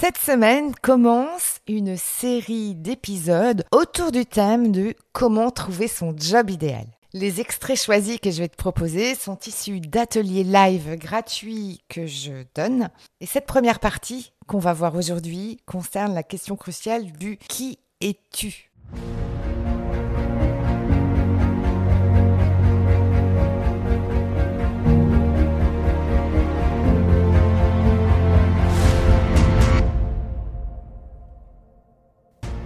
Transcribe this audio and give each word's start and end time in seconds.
Cette 0.00 0.18
semaine 0.18 0.76
commence 0.76 1.58
une 1.66 1.96
série 1.96 2.76
d'épisodes 2.76 3.64
autour 3.72 4.12
du 4.12 4.26
thème 4.26 4.70
de 4.70 4.94
comment 5.12 5.50
trouver 5.50 5.88
son 5.88 6.14
job 6.16 6.50
idéal. 6.50 6.86
Les 7.14 7.40
extraits 7.40 7.82
choisis 7.82 8.20
que 8.20 8.30
je 8.30 8.38
vais 8.38 8.48
te 8.48 8.54
proposer 8.54 9.16
sont 9.16 9.36
issus 9.44 9.80
d'ateliers 9.80 10.44
live 10.44 10.94
gratuits 10.94 11.80
que 11.88 12.06
je 12.06 12.44
donne. 12.54 12.90
Et 13.20 13.26
cette 13.26 13.46
première 13.46 13.80
partie 13.80 14.32
qu'on 14.46 14.60
va 14.60 14.72
voir 14.72 14.94
aujourd'hui 14.94 15.58
concerne 15.66 16.14
la 16.14 16.22
question 16.22 16.54
cruciale 16.54 17.10
du 17.10 17.36
qui 17.48 17.80
es-tu? 18.00 18.70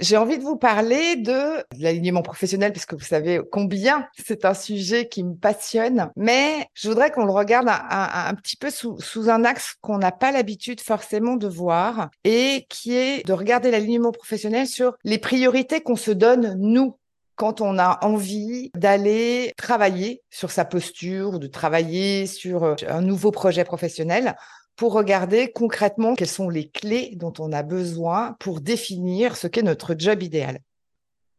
J'ai 0.00 0.16
envie 0.16 0.38
de 0.38 0.42
vous 0.42 0.56
parler 0.56 1.16
de 1.16 1.62
l'alignement 1.78 2.22
professionnel, 2.22 2.72
puisque 2.72 2.94
vous 2.94 3.04
savez 3.04 3.38
combien 3.52 4.08
c'est 4.16 4.46
un 4.46 4.54
sujet 4.54 5.08
qui 5.08 5.22
me 5.22 5.34
passionne. 5.34 6.10
Mais 6.16 6.66
je 6.72 6.88
voudrais 6.88 7.10
qu'on 7.10 7.26
le 7.26 7.32
regarde 7.32 7.68
un, 7.68 8.34
petit 8.34 8.56
peu 8.56 8.70
sous, 8.70 8.98
sous 8.98 9.28
un 9.28 9.44
axe 9.44 9.74
qu'on 9.82 9.98
n'a 9.98 10.10
pas 10.10 10.32
l'habitude 10.32 10.80
forcément 10.80 11.36
de 11.36 11.46
voir, 11.46 12.08
et 12.24 12.66
qui 12.70 12.96
est 12.96 13.26
de 13.26 13.32
regarder 13.34 13.70
l'alignement 13.70 14.10
professionnel 14.10 14.66
sur 14.66 14.94
les 15.04 15.18
priorités 15.18 15.82
qu'on 15.82 15.96
se 15.96 16.12
donne 16.12 16.54
nous 16.58 16.96
quand 17.40 17.60
on 17.62 17.78
a 17.78 17.98
envie 18.02 18.70
d'aller 18.74 19.54
travailler 19.56 20.22
sur 20.28 20.50
sa 20.50 20.66
posture, 20.66 21.38
de 21.38 21.46
travailler 21.46 22.26
sur 22.26 22.64
euh, 22.64 22.74
un 22.86 23.00
nouveau 23.00 23.30
projet 23.30 23.64
professionnel 23.64 24.36
pour 24.80 24.94
regarder 24.94 25.52
concrètement 25.52 26.14
quelles 26.14 26.26
sont 26.26 26.48
les 26.48 26.70
clés 26.70 27.12
dont 27.14 27.34
on 27.38 27.52
a 27.52 27.62
besoin 27.62 28.34
pour 28.40 28.62
définir 28.62 29.36
ce 29.36 29.46
qu'est 29.46 29.60
notre 29.60 29.94
job 29.94 30.22
idéal. 30.22 30.60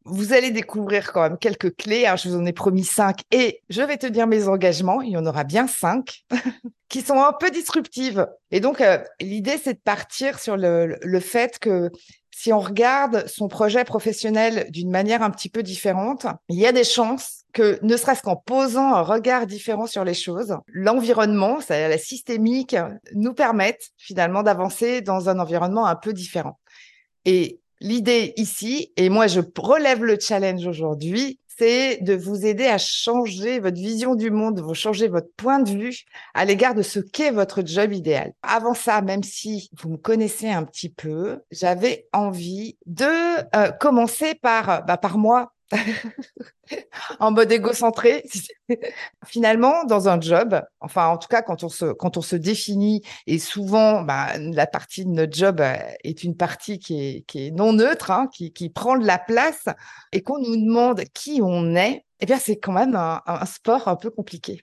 Vous 0.05 0.33
allez 0.33 0.51
découvrir 0.51 1.11
quand 1.11 1.23
même 1.23 1.39
quelques 1.39 1.75
clés. 1.75 2.05
Hein, 2.05 2.17
je 2.17 2.29
vous 2.29 2.35
en 2.35 2.45
ai 2.45 2.53
promis 2.53 2.83
cinq 2.83 3.21
et 3.31 3.63
je 3.71 3.81
vais 3.81 3.97
te 3.97 4.05
dire 4.05 4.27
mes 4.27 4.47
engagements. 4.47 5.01
Il 5.01 5.09
y 5.09 5.17
en 5.17 5.25
aura 5.25 5.43
bien 5.43 5.65
cinq 5.65 6.23
qui 6.87 7.01
sont 7.01 7.19
un 7.19 7.33
peu 7.33 7.49
disruptives. 7.49 8.27
Et 8.51 8.59
donc, 8.59 8.79
euh, 8.79 8.99
l'idée, 9.19 9.57
c'est 9.57 9.73
de 9.73 9.79
partir 9.79 10.37
sur 10.37 10.55
le, 10.55 10.99
le 11.01 11.19
fait 11.19 11.57
que 11.57 11.89
si 12.41 12.51
on 12.51 12.59
regarde 12.59 13.27
son 13.27 13.47
projet 13.47 13.83
professionnel 13.83 14.65
d'une 14.71 14.89
manière 14.89 15.21
un 15.21 15.29
petit 15.29 15.47
peu 15.47 15.61
différente, 15.61 16.25
il 16.49 16.57
y 16.57 16.65
a 16.65 16.71
des 16.71 16.83
chances 16.83 17.43
que 17.53 17.77
ne 17.83 17.95
serait-ce 17.95 18.23
qu'en 18.23 18.35
posant 18.35 18.95
un 18.95 19.03
regard 19.03 19.45
différent 19.45 19.85
sur 19.85 20.03
les 20.03 20.15
choses, 20.15 20.57
l'environnement, 20.65 21.59
la 21.69 21.97
systémique, 21.99 22.75
nous 23.13 23.35
permettent 23.35 23.91
finalement 23.95 24.41
d'avancer 24.41 25.01
dans 25.01 25.29
un 25.29 25.37
environnement 25.37 25.85
un 25.85 25.95
peu 25.95 26.13
différent. 26.13 26.59
Et 27.25 27.59
l'idée 27.79 28.33
ici, 28.37 28.91
et 28.97 29.09
moi 29.09 29.27
je 29.27 29.41
relève 29.55 30.03
le 30.03 30.17
challenge 30.19 30.65
aujourd'hui, 30.65 31.39
c'est 31.57 31.97
de 32.01 32.13
vous 32.13 32.45
aider 32.45 32.65
à 32.65 32.77
changer 32.77 33.59
votre 33.59 33.77
vision 33.77 34.15
du 34.15 34.31
monde, 34.31 34.55
de 34.55 34.61
vous 34.61 34.73
changer 34.73 35.07
votre 35.07 35.29
point 35.37 35.59
de 35.59 35.69
vue 35.69 36.03
à 36.33 36.45
l'égard 36.45 36.73
de 36.73 36.81
ce 36.81 36.99
qu'est 36.99 37.31
votre 37.31 37.65
job 37.65 37.93
idéal. 37.93 38.33
Avant 38.41 38.73
ça, 38.73 39.01
même 39.01 39.23
si 39.23 39.69
vous 39.81 39.89
me 39.89 39.97
connaissez 39.97 40.49
un 40.49 40.63
petit 40.63 40.89
peu, 40.89 41.41
j'avais 41.51 42.07
envie 42.13 42.77
de 42.85 43.05
euh, 43.55 43.71
commencer 43.71 44.35
par, 44.35 44.85
bah, 44.85 44.97
par 44.97 45.17
moi, 45.17 45.53
en 47.19 47.31
mode 47.31 47.51
égocentré. 47.51 48.23
Finalement, 49.25 49.83
dans 49.85 50.09
un 50.09 50.19
job, 50.19 50.61
enfin 50.79 51.07
en 51.07 51.17
tout 51.17 51.27
cas 51.27 51.41
quand 51.41 51.63
on 51.63 51.69
se 51.69 51.93
quand 51.93 52.17
on 52.17 52.21
se 52.21 52.35
définit 52.35 53.01
et 53.27 53.39
souvent 53.39 54.01
bah, 54.01 54.37
la 54.37 54.67
partie 54.67 55.05
de 55.05 55.11
notre 55.11 55.33
job 55.37 55.61
euh, 55.61 55.75
est 56.03 56.23
une 56.23 56.35
partie 56.35 56.79
qui 56.79 57.01
est 57.01 57.21
qui 57.27 57.47
est 57.47 57.51
non 57.51 57.73
neutre, 57.73 58.11
hein, 58.11 58.27
qui 58.33 58.53
qui 58.53 58.69
prend 58.69 58.97
de 58.97 59.05
la 59.05 59.17
place 59.19 59.65
et 60.11 60.21
qu'on 60.21 60.39
nous 60.39 60.55
demande 60.57 61.03
qui 61.13 61.41
on 61.43 61.75
est, 61.75 62.05
eh 62.19 62.25
bien 62.25 62.37
c'est 62.37 62.57
quand 62.57 62.73
même 62.73 62.95
un 62.95 63.45
sport 63.45 63.87
un 63.87 63.95
peu 63.95 64.09
compliqué 64.09 64.61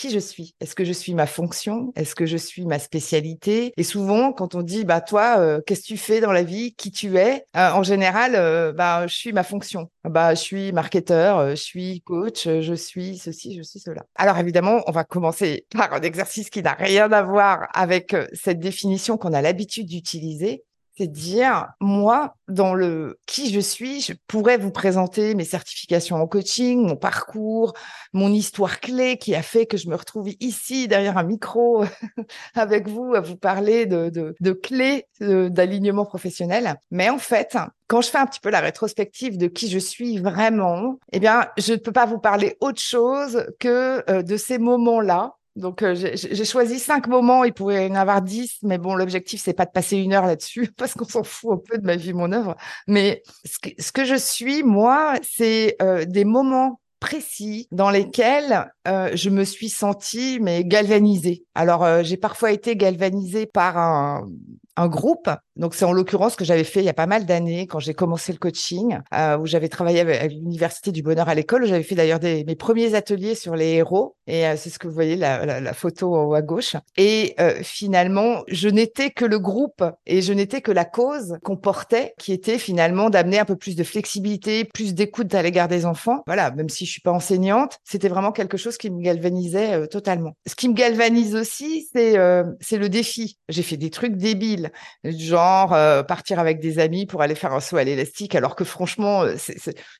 qui 0.00 0.10
je 0.10 0.18
suis? 0.18 0.54
Est-ce 0.60 0.74
que 0.74 0.84
je 0.84 0.92
suis 0.92 1.12
ma 1.12 1.26
fonction? 1.26 1.92
Est-ce 1.94 2.14
que 2.14 2.24
je 2.24 2.38
suis 2.38 2.64
ma 2.64 2.78
spécialité? 2.78 3.74
Et 3.76 3.82
souvent, 3.82 4.32
quand 4.32 4.54
on 4.54 4.62
dit, 4.62 4.86
bah 4.86 5.02
toi, 5.02 5.36
euh, 5.38 5.60
qu'est-ce 5.66 5.82
que 5.82 5.86
tu 5.88 5.96
fais 5.98 6.20
dans 6.20 6.32
la 6.32 6.42
vie? 6.42 6.74
Qui 6.74 6.90
tu 6.90 7.18
es? 7.18 7.44
Euh, 7.54 7.70
En 7.72 7.82
général, 7.82 8.34
euh, 8.34 8.72
bah 8.72 9.06
je 9.06 9.14
suis 9.14 9.34
ma 9.34 9.42
fonction. 9.42 9.90
Bah 10.04 10.34
je 10.34 10.40
suis 10.40 10.72
marketeur, 10.72 11.50
je 11.50 11.54
suis 11.56 12.00
coach, 12.00 12.48
je 12.48 12.74
suis 12.74 13.18
ceci, 13.18 13.54
je 13.54 13.62
suis 13.62 13.78
cela. 13.78 14.02
Alors 14.14 14.38
évidemment, 14.38 14.82
on 14.86 14.92
va 14.92 15.04
commencer 15.04 15.66
par 15.70 15.92
un 15.92 16.00
exercice 16.00 16.48
qui 16.48 16.62
n'a 16.62 16.72
rien 16.72 17.12
à 17.12 17.22
voir 17.22 17.68
avec 17.74 18.16
cette 18.32 18.58
définition 18.58 19.18
qu'on 19.18 19.34
a 19.34 19.42
l'habitude 19.42 19.86
d'utiliser 19.86 20.64
c'est 21.00 21.06
dire, 21.06 21.68
moi, 21.80 22.34
dans 22.46 22.74
le 22.74 23.18
qui 23.26 23.50
je 23.50 23.60
suis, 23.60 24.02
je 24.02 24.12
pourrais 24.26 24.58
vous 24.58 24.70
présenter 24.70 25.34
mes 25.34 25.46
certifications 25.46 26.16
en 26.16 26.26
coaching, 26.26 26.86
mon 26.86 26.96
parcours, 26.96 27.72
mon 28.12 28.30
histoire 28.30 28.80
clé 28.80 29.16
qui 29.16 29.34
a 29.34 29.40
fait 29.40 29.64
que 29.64 29.78
je 29.78 29.88
me 29.88 29.94
retrouve 29.94 30.28
ici 30.40 30.88
derrière 30.88 31.16
un 31.16 31.22
micro 31.22 31.84
avec 32.54 32.86
vous 32.86 33.14
à 33.14 33.20
vous 33.20 33.36
parler 33.36 33.86
de, 33.86 34.10
de, 34.10 34.52
clés 34.52 35.06
d'alignement 35.20 36.04
professionnel. 36.04 36.74
Mais 36.90 37.08
en 37.08 37.18
fait, 37.18 37.56
quand 37.86 38.02
je 38.02 38.10
fais 38.10 38.18
un 38.18 38.26
petit 38.26 38.40
peu 38.40 38.50
la 38.50 38.60
rétrospective 38.60 39.38
de 39.38 39.46
qui 39.46 39.70
je 39.70 39.78
suis 39.78 40.18
vraiment, 40.18 40.98
eh 41.12 41.18
bien, 41.18 41.46
je 41.56 41.72
ne 41.72 41.78
peux 41.78 41.92
pas 41.92 42.04
vous 42.04 42.18
parler 42.18 42.58
autre 42.60 42.82
chose 42.82 43.46
que 43.58 44.04
euh, 44.10 44.22
de 44.22 44.36
ces 44.36 44.58
moments-là 44.58 45.36
donc, 45.56 45.82
euh, 45.82 45.94
j'ai 45.94 46.44
choisi 46.44 46.78
cinq 46.78 47.08
moments. 47.08 47.44
Il 47.44 47.52
pourrait 47.52 47.88
y 47.88 47.90
en 47.90 47.96
avoir 47.96 48.22
dix, 48.22 48.58
mais 48.62 48.78
bon, 48.78 48.94
l'objectif, 48.94 49.40
c'est 49.42 49.52
pas 49.52 49.66
de 49.66 49.70
passer 49.70 49.96
une 49.96 50.12
heure 50.12 50.26
là-dessus 50.26 50.70
parce 50.76 50.94
qu'on 50.94 51.04
s'en 51.04 51.24
fout 51.24 51.52
un 51.52 51.58
peu 51.58 51.78
de 51.78 51.84
ma 51.84 51.96
vie, 51.96 52.12
mon 52.12 52.32
œuvre. 52.32 52.56
Mais 52.86 53.22
ce 53.44 53.92
que, 53.92 54.04
je 54.04 54.14
suis, 54.14 54.62
moi, 54.62 55.14
c'est 55.22 55.76
euh, 55.82 56.04
des 56.04 56.24
moments 56.24 56.80
précis 57.00 57.66
dans 57.72 57.90
lesquels 57.90 58.70
euh, 58.86 59.10
je 59.14 59.30
me 59.30 59.44
suis 59.44 59.70
sentie 59.70 60.38
mais 60.40 60.64
galvanisée. 60.64 61.44
Alors 61.54 62.02
j'ai 62.02 62.18
parfois 62.18 62.52
été 62.52 62.76
galvanisée 62.76 63.46
par 63.46 63.78
un, 63.78 64.28
un 64.76 64.88
groupe. 64.88 65.28
Donc, 65.56 65.74
c'est 65.74 65.84
en 65.84 65.92
l'occurrence 65.92 66.36
que 66.36 66.44
j'avais 66.44 66.64
fait 66.64 66.80
il 66.80 66.86
y 66.86 66.90
a 66.90 66.94
pas 66.94 67.06
mal 67.06 67.26
d'années 67.26 67.66
quand 67.66 67.80
j'ai 67.80 67.94
commencé 67.94 68.32
le 68.32 68.38
coaching, 68.38 68.98
euh, 69.14 69.36
où 69.36 69.46
j'avais 69.46 69.68
travaillé 69.68 70.00
avec, 70.00 70.32
l'Université 70.32 70.92
du 70.92 71.02
Bonheur 71.02 71.28
à 71.28 71.34
l'école, 71.34 71.64
où 71.64 71.66
j'avais 71.66 71.82
fait 71.82 71.94
d'ailleurs 71.94 72.20
mes 72.22 72.54
premiers 72.54 72.94
ateliers 72.94 73.34
sur 73.34 73.56
les 73.56 73.72
héros. 73.74 74.16
Et 74.26 74.46
euh, 74.46 74.54
c'est 74.56 74.70
ce 74.70 74.78
que 74.78 74.88
vous 74.88 74.94
voyez, 74.94 75.16
la, 75.16 75.60
la, 75.60 75.74
photo 75.74 76.14
en 76.14 76.24
haut 76.24 76.34
à 76.34 76.42
gauche. 76.42 76.76
Et 76.96 77.34
euh, 77.40 77.54
finalement, 77.62 78.42
je 78.48 78.68
n'étais 78.68 79.10
que 79.10 79.24
le 79.24 79.38
groupe 79.38 79.84
et 80.06 80.22
je 80.22 80.32
n'étais 80.32 80.60
que 80.60 80.72
la 80.72 80.84
cause 80.84 81.36
qu'on 81.42 81.56
portait, 81.56 82.14
qui 82.18 82.32
était 82.32 82.58
finalement 82.58 83.10
d'amener 83.10 83.38
un 83.38 83.44
peu 83.44 83.56
plus 83.56 83.76
de 83.76 83.84
flexibilité, 83.84 84.64
plus 84.64 84.94
d'écoute 84.94 85.34
à 85.34 85.42
l'égard 85.42 85.68
des 85.68 85.84
enfants. 85.84 86.22
Voilà, 86.26 86.50
même 86.52 86.68
si 86.68 86.86
je 86.86 86.92
suis 86.92 87.00
pas 87.00 87.12
enseignante, 87.12 87.78
c'était 87.84 88.08
vraiment 88.08 88.32
quelque 88.32 88.56
chose 88.56 88.78
qui 88.78 88.90
me 88.90 89.02
galvanisait 89.02 89.88
totalement. 89.88 90.36
Ce 90.46 90.54
qui 90.54 90.68
me 90.68 90.74
galvanise 90.74 91.34
aussi, 91.34 91.88
c'est 91.92 92.16
c'est 92.60 92.78
le 92.78 92.88
défi. 92.88 93.38
J'ai 93.48 93.62
fait 93.62 93.76
des 93.76 93.90
trucs 93.90 94.16
débiles 94.16 94.59
genre 95.04 95.72
euh, 95.72 96.02
partir 96.02 96.38
avec 96.38 96.60
des 96.60 96.78
amis 96.78 97.06
pour 97.06 97.22
aller 97.22 97.34
faire 97.34 97.52
un 97.52 97.60
saut 97.60 97.76
à 97.76 97.84
l'élastique, 97.84 98.34
alors 98.34 98.56
que 98.56 98.64
franchement, 98.64 99.22
euh, 99.22 99.36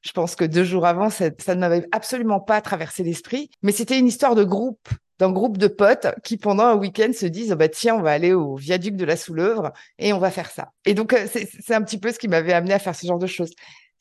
je 0.03 0.13
pense 0.13 0.37
que 0.37 0.45
deux 0.45 0.65
jours 0.65 0.87
avant, 0.87 1.11
ça, 1.11 1.31
ne 1.31 1.61
m'avait 1.61 1.87
absolument 1.93 2.41
pas 2.41 2.61
traversé 2.61 3.03
l'esprit. 3.03 3.51
Mais 3.63 3.73
c'était 3.73 3.99
une 3.99 4.07
histoire 4.07 4.35
de 4.35 4.45
groupe 4.45 4.89
d'un 5.19 5.31
groupe 5.31 5.59
de 5.59 5.69
potes 5.69 6.09
qui 6.25 6.39
pendant 6.39 6.65
un 6.65 6.77
week-end 6.77 7.11
se 7.13 7.27
disent 7.27 7.51
bah 7.51 7.69
tiens 7.69 7.95
on 7.95 8.01
va 8.01 8.11
aller 8.11 8.33
au 8.33 8.57
viaduc 8.57 8.97
de 8.97 9.05
la 9.05 9.17
Soulèvre 9.17 9.71
et 9.99 10.15
on 10.15 10.19
va 10.19 10.31
faire 10.31 10.51
ça 10.51 10.71
et 10.87 10.95
donc 10.95 11.13
euh, 11.13 11.27
c'est 11.31 11.75
un 11.75 11.83
petit 11.83 11.99
peu 11.99 12.11
ce 12.11 12.19
qui 12.19 12.27
m'avait 12.27 12.55
amené 12.55 12.73
à 12.73 12.79
faire 12.79 12.95
ce 12.95 13.07
genre 13.07 13.19
de 13.19 13.27
choses 13.27 13.51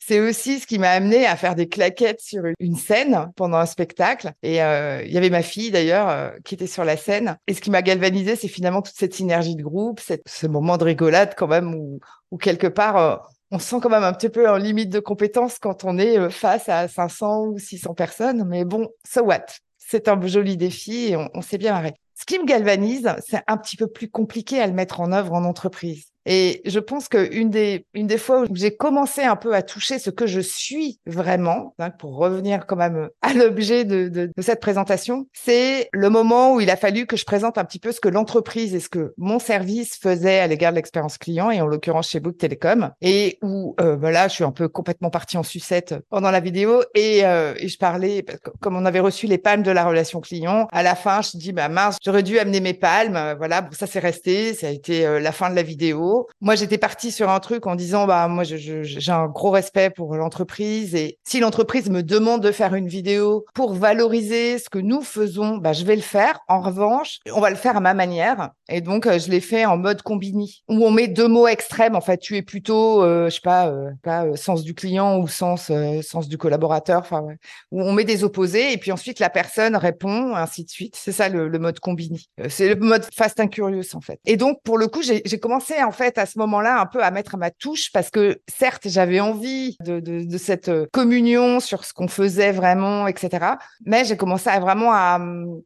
c'est 0.02 0.18
aussi 0.18 0.58
ce 0.58 0.66
qui 0.66 0.78
m'a 0.78 0.90
amené 0.90 1.26
à 1.26 1.36
faire 1.36 1.54
des 1.54 1.68
claquettes 1.68 2.20
sur 2.20 2.42
une 2.58 2.76
scène 2.76 3.30
pendant 3.36 3.58
un 3.58 3.66
spectacle. 3.66 4.32
Et 4.42 4.62
euh, 4.62 5.02
il 5.04 5.12
y 5.12 5.18
avait 5.18 5.30
ma 5.30 5.42
fille 5.42 5.70
d'ailleurs 5.70 6.08
euh, 6.08 6.30
qui 6.42 6.54
était 6.54 6.66
sur 6.66 6.84
la 6.84 6.96
scène. 6.96 7.36
Et 7.46 7.54
ce 7.54 7.60
qui 7.60 7.70
m'a 7.70 7.82
galvanisé, 7.82 8.34
c'est 8.34 8.48
finalement 8.48 8.82
toute 8.82 8.96
cette 8.96 9.14
synergie 9.14 9.56
de 9.56 9.62
groupe, 9.62 10.00
ce 10.00 10.46
moment 10.46 10.78
de 10.78 10.84
rigolade 10.84 11.34
quand 11.36 11.46
même 11.46 11.74
où, 11.74 12.00
quelque 12.38 12.66
part 12.66 12.96
euh, 12.96 13.16
on 13.50 13.58
se 13.58 13.66
sent 13.66 13.76
quand 13.82 13.90
même 13.90 14.04
un 14.04 14.12
petit 14.12 14.30
peu 14.30 14.48
en 14.48 14.56
limite 14.56 14.90
de 14.90 15.00
compétence 15.00 15.58
quand 15.58 15.84
on 15.84 15.98
est 15.98 16.30
face 16.30 16.68
à 16.68 16.88
500 16.88 17.46
ou 17.46 17.58
600 17.58 17.94
personnes. 17.94 18.44
Mais 18.48 18.64
bon, 18.64 18.88
so 19.06 19.22
what? 19.22 19.46
C'est 19.76 20.08
un 20.08 20.24
joli 20.26 20.56
défi 20.56 21.08
et 21.08 21.16
on, 21.16 21.28
on 21.34 21.42
s'est 21.42 21.58
bien 21.58 21.74
arrêté. 21.74 21.98
Ce 22.14 22.24
qui 22.24 22.38
me 22.38 22.46
galvanise, 22.46 23.12
c'est 23.26 23.42
un 23.46 23.56
petit 23.56 23.76
peu 23.76 23.86
plus 23.86 24.08
compliqué 24.08 24.60
à 24.60 24.66
le 24.66 24.72
mettre 24.72 25.00
en 25.00 25.12
œuvre 25.12 25.32
en 25.32 25.44
entreprise. 25.44 26.06
Et 26.26 26.62
je 26.64 26.78
pense 26.78 27.08
qu'une 27.08 27.50
des, 27.50 27.86
une 27.94 28.06
des 28.06 28.18
fois 28.18 28.42
où 28.42 28.46
j'ai 28.54 28.76
commencé 28.76 29.22
un 29.22 29.36
peu 29.36 29.54
à 29.54 29.62
toucher 29.62 29.98
ce 29.98 30.10
que 30.10 30.26
je 30.26 30.40
suis 30.40 31.00
vraiment, 31.06 31.74
hein, 31.78 31.90
pour 31.90 32.16
revenir 32.16 32.66
quand 32.66 32.76
même 32.76 33.08
à 33.22 33.32
l'objet 33.32 33.84
de, 33.84 34.08
de, 34.08 34.30
de, 34.36 34.42
cette 34.42 34.60
présentation, 34.60 35.26
c'est 35.32 35.88
le 35.92 36.10
moment 36.10 36.54
où 36.54 36.60
il 36.60 36.70
a 36.70 36.76
fallu 36.76 37.06
que 37.06 37.16
je 37.16 37.24
présente 37.24 37.58
un 37.58 37.64
petit 37.64 37.78
peu 37.78 37.92
ce 37.92 38.00
que 38.00 38.08
l'entreprise 38.08 38.74
et 38.74 38.80
ce 38.80 38.88
que 38.88 39.14
mon 39.16 39.38
service 39.38 39.96
faisait 39.96 40.40
à 40.40 40.46
l'égard 40.46 40.72
de 40.72 40.76
l'expérience 40.76 41.18
client, 41.18 41.50
et 41.50 41.60
en 41.60 41.66
l'occurrence 41.66 42.10
chez 42.10 42.20
Book 42.20 42.36
Telecom, 42.38 42.90
et 43.00 43.38
où 43.42 43.74
euh, 43.80 43.96
voilà, 43.96 44.28
je 44.28 44.34
suis 44.34 44.44
un 44.44 44.52
peu 44.52 44.68
complètement 44.68 45.10
partie 45.10 45.38
en 45.38 45.42
sucette 45.42 45.94
pendant 46.10 46.30
la 46.30 46.40
vidéo, 46.40 46.82
et, 46.94 47.24
euh, 47.24 47.54
et 47.58 47.68
je 47.68 47.78
parlais, 47.78 48.24
comme 48.60 48.76
on 48.76 48.84
avait 48.84 49.00
reçu 49.00 49.26
les 49.26 49.38
palmes 49.38 49.62
de 49.62 49.70
la 49.70 49.84
relation 49.84 50.20
client, 50.20 50.68
à 50.72 50.82
la 50.82 50.94
fin, 50.94 51.22
je 51.22 51.36
dis, 51.36 51.52
bah 51.52 51.68
mince, 51.68 51.96
j'aurais 52.04 52.22
dû 52.22 52.38
amener 52.38 52.60
mes 52.60 52.74
palmes, 52.74 53.34
voilà, 53.38 53.62
bon, 53.62 53.70
ça 53.72 53.86
c'est 53.86 53.98
resté, 54.00 54.54
ça 54.54 54.66
a 54.66 54.70
été 54.70 55.06
euh, 55.06 55.20
la 55.20 55.32
fin 55.32 55.50
de 55.50 55.56
la 55.56 55.62
vidéo, 55.62 56.09
moi, 56.40 56.54
j'étais 56.54 56.78
partie 56.78 57.10
sur 57.10 57.30
un 57.30 57.40
truc 57.40 57.66
en 57.66 57.74
disant, 57.74 58.06
bah, 58.06 58.28
moi, 58.28 58.44
j'ai 58.44 59.12
un 59.12 59.26
gros 59.26 59.50
respect 59.50 59.90
pour 59.90 60.14
l'entreprise 60.14 60.94
et 60.94 61.18
si 61.24 61.40
l'entreprise 61.40 61.90
me 61.90 62.02
demande 62.02 62.42
de 62.42 62.52
faire 62.52 62.74
une 62.74 62.88
vidéo 62.88 63.44
pour 63.54 63.74
valoriser 63.74 64.58
ce 64.58 64.68
que 64.68 64.78
nous 64.78 65.02
faisons, 65.02 65.58
bah, 65.58 65.72
je 65.72 65.84
vais 65.84 65.96
le 65.96 66.02
faire. 66.02 66.40
En 66.48 66.60
revanche, 66.60 67.18
on 67.32 67.40
va 67.40 67.50
le 67.50 67.56
faire 67.56 67.76
à 67.76 67.80
ma 67.80 67.94
manière. 67.94 68.50
Et 68.68 68.80
donc, 68.80 69.06
euh, 69.06 69.18
je 69.18 69.30
l'ai 69.30 69.40
fait 69.40 69.64
en 69.64 69.76
mode 69.76 70.02
combini 70.02 70.62
où 70.68 70.84
on 70.84 70.90
met 70.90 71.08
deux 71.08 71.28
mots 71.28 71.48
extrêmes. 71.48 71.96
En 71.96 72.00
fait, 72.00 72.18
tu 72.18 72.36
es 72.36 72.42
plutôt, 72.42 73.02
euh, 73.02 73.28
je 73.28 73.34
sais 73.34 73.40
pas, 73.42 73.68
euh, 73.68 73.90
euh, 74.06 74.36
sens 74.36 74.62
du 74.62 74.74
client 74.74 75.18
ou 75.18 75.28
sens, 75.28 75.70
sens 76.02 76.28
du 76.28 76.38
collaborateur. 76.38 77.00
Enfin, 77.00 77.26
où 77.70 77.82
on 77.82 77.92
met 77.92 78.04
des 78.04 78.24
opposés 78.24 78.72
et 78.72 78.78
puis 78.78 78.92
ensuite 78.92 79.18
la 79.18 79.30
personne 79.30 79.76
répond, 79.76 80.34
ainsi 80.34 80.64
de 80.64 80.70
suite. 80.70 80.96
C'est 80.96 81.12
ça 81.12 81.28
le, 81.28 81.48
le 81.48 81.58
mode 81.58 81.80
combini. 81.80 82.28
C'est 82.48 82.68
le 82.68 82.76
mode 82.76 83.06
fast 83.14 83.40
and 83.40 83.48
curious 83.48 83.94
en 83.94 84.00
fait. 84.00 84.20
Et 84.24 84.36
donc, 84.36 84.58
pour 84.62 84.78
le 84.78 84.88
coup, 84.88 85.02
j'ai 85.02 85.40
commencé 85.40 85.74
en 85.82 85.92
fait 85.92 85.99
à 86.00 86.26
ce 86.26 86.38
moment-là 86.38 86.80
un 86.80 86.86
peu 86.86 87.02
à 87.02 87.10
mettre 87.10 87.36
ma 87.36 87.50
touche 87.50 87.90
parce 87.92 88.10
que 88.10 88.40
certes 88.48 88.88
j'avais 88.88 89.20
envie 89.20 89.76
de, 89.80 90.38
cette 90.38 90.68
euh, 90.68 90.86
communion 90.92 91.60
sur 91.60 91.84
ce 91.84 91.92
qu'on 91.92 92.08
faisait 92.08 92.52
vraiment, 92.52 93.06
etc. 93.06 93.54
Mais 93.84 94.04
j'ai 94.04 94.16
commencé 94.16 94.48
à 94.48 94.60
vraiment 94.60 94.92
à, 94.92 95.20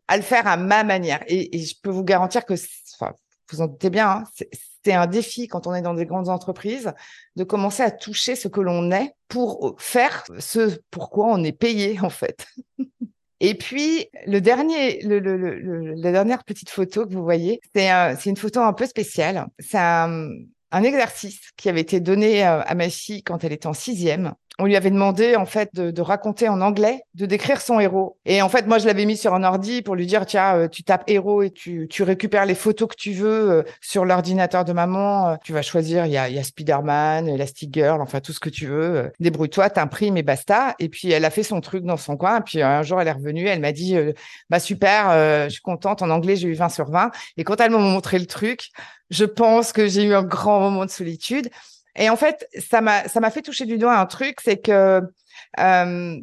à, 0.08 0.16
le 0.16 0.22
faire 0.22 0.46
à 0.46 0.56
ma 0.56 0.84
manière 0.84 1.20
et, 1.26 1.58
je 1.58 1.74
peux 1.82 1.90
vous 1.90 2.04
garantir 2.04 2.44
que, 2.44 2.54
enfin, 2.98 3.12
vous 3.50 3.60
en 3.60 3.66
doutez 3.66 3.90
bien, 3.90 4.08
hein, 4.08 4.24
c'est 4.84 4.92
un 4.92 5.06
défi 5.06 5.48
quand 5.48 5.66
on 5.66 5.74
est 5.74 5.82
dans 5.82 5.94
des 5.94 6.06
grandes 6.06 6.28
entreprises 6.28 6.92
de 7.36 7.44
commencer 7.44 7.82
à 7.82 7.90
toucher 7.90 8.36
ce 8.36 8.48
que 8.48 8.60
l'on 8.60 8.90
est 8.90 9.14
pour 9.28 9.76
faire 9.78 10.24
ce 10.38 10.78
pourquoi 10.90 11.26
on 11.26 11.42
est 11.42 11.52
payé 11.52 11.98
en 12.02 12.10
fait. 12.10 12.46
Et 13.40 13.54
puis, 13.54 14.06
le 14.26 14.40
dernier, 14.40 15.02
le, 15.02 15.18
le, 15.18 15.36
le, 15.36 15.94
la 15.94 16.12
dernière 16.12 16.44
petite 16.44 16.70
photo 16.70 17.06
que 17.06 17.12
vous 17.12 17.24
voyez, 17.24 17.60
c'est 17.74 17.92
euh, 17.92 18.14
une 18.26 18.36
photo 18.36 18.60
un 18.60 18.72
peu 18.72 18.86
spéciale. 18.86 19.46
C'est 19.58 19.78
un, 19.78 20.30
un, 20.70 20.82
exercice 20.82 21.40
qui 21.56 21.68
avait 21.68 21.80
été 21.80 22.00
donné 22.00 22.46
euh, 22.46 22.62
à 22.62 22.74
ma 22.74 22.88
fille 22.88 23.22
quand 23.22 23.44
elle 23.44 23.52
était 23.52 23.66
en 23.66 23.72
sixième 23.72 24.34
on 24.58 24.66
lui 24.66 24.76
avait 24.76 24.90
demandé 24.90 25.34
en 25.34 25.46
fait 25.46 25.74
de, 25.74 25.90
de, 25.90 26.00
raconter 26.00 26.48
en 26.48 26.60
anglais, 26.60 27.02
de 27.14 27.26
décrire 27.26 27.60
son 27.60 27.80
héros. 27.80 28.18
Et 28.24 28.40
en 28.40 28.48
fait, 28.48 28.66
moi, 28.66 28.78
je 28.78 28.86
l'avais 28.86 29.04
mis 29.04 29.16
sur 29.16 29.34
un 29.34 29.42
ordi 29.42 29.82
pour 29.82 29.96
lui 29.96 30.06
dire 30.06 30.26
tiens, 30.26 30.56
euh, 30.56 30.68
tu 30.68 30.84
tapes 30.84 31.02
héros 31.08 31.42
et 31.42 31.50
tu, 31.50 31.88
tu 31.90 32.04
récupères 32.04 32.46
les 32.46 32.54
photos 32.54 32.88
que 32.88 32.94
tu 32.94 33.12
veux 33.12 33.50
euh, 33.50 33.62
sur 33.80 34.04
l'ordinateur 34.04 34.64
de 34.64 34.72
maman. 34.72 35.30
Euh, 35.30 35.36
tu 35.42 35.52
vas 35.52 35.62
choisir, 35.62 36.06
il 36.06 36.12
y 36.12 36.16
a, 36.16 36.28
y 36.28 36.38
a 36.38 36.42
Spider-Man, 36.44 37.28
Elastic 37.28 37.74
Girl, 37.74 38.00
enfin 38.00 38.20
tout 38.20 38.32
ce 38.32 38.38
que 38.38 38.48
tu 38.48 38.66
veux. 38.66 39.10
Débrouille-toi, 39.18 39.70
t'imprimes 39.70 40.16
et 40.16 40.22
basta. 40.22 40.76
Et 40.78 40.88
puis 40.88 41.10
elle 41.10 41.24
a 41.24 41.30
fait 41.30 41.42
son 41.42 41.60
truc 41.60 41.84
dans 41.84 41.96
son 41.96 42.16
coin. 42.16 42.38
Et 42.38 42.42
puis 42.42 42.62
un 42.62 42.82
jour, 42.82 43.00
elle 43.00 43.08
est 43.08 43.12
revenue, 43.12 43.46
elle 43.46 43.60
m'a 43.60 43.72
dit 43.72 43.96
bah 44.50 44.60
super, 44.60 45.46
je 45.46 45.52
suis 45.52 45.62
contente. 45.62 46.02
En 46.02 46.10
anglais, 46.10 46.36
j'ai 46.36 46.48
eu 46.48 46.54
20 46.54 46.68
sur 46.68 46.90
20. 46.90 47.10
Et 47.36 47.44
quand 47.44 47.60
elle 47.60 47.72
m'a 47.72 47.78
montré 47.78 48.18
le 48.18 48.26
truc, 48.26 48.70
je 49.10 49.24
pense 49.24 49.72
que 49.72 49.88
j'ai 49.88 50.04
eu 50.04 50.14
un 50.14 50.22
grand 50.22 50.60
moment 50.60 50.84
de 50.84 50.90
solitude. 50.90 51.50
Et 51.96 52.10
en 52.10 52.16
fait, 52.16 52.48
ça 52.58 52.80
m'a 52.80 53.08
ça 53.08 53.20
m'a 53.20 53.30
fait 53.30 53.42
toucher 53.42 53.66
du 53.66 53.78
doigt 53.78 53.96
un 53.98 54.06
truc, 54.06 54.38
c'est 54.42 54.58
que 54.58 55.00
euh, 55.60 56.20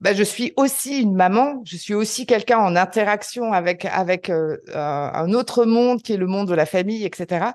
bah, 0.00 0.14
je 0.14 0.22
suis 0.22 0.52
aussi 0.56 1.00
une 1.00 1.14
maman, 1.14 1.62
je 1.64 1.76
suis 1.76 1.94
aussi 1.94 2.26
quelqu'un 2.26 2.58
en 2.58 2.74
interaction 2.76 3.52
avec 3.52 3.84
avec 3.84 4.30
euh, 4.30 4.56
un 4.74 5.32
autre 5.32 5.64
monde 5.64 6.02
qui 6.02 6.14
est 6.14 6.16
le 6.16 6.26
monde 6.26 6.48
de 6.48 6.54
la 6.54 6.66
famille, 6.66 7.04
etc 7.04 7.52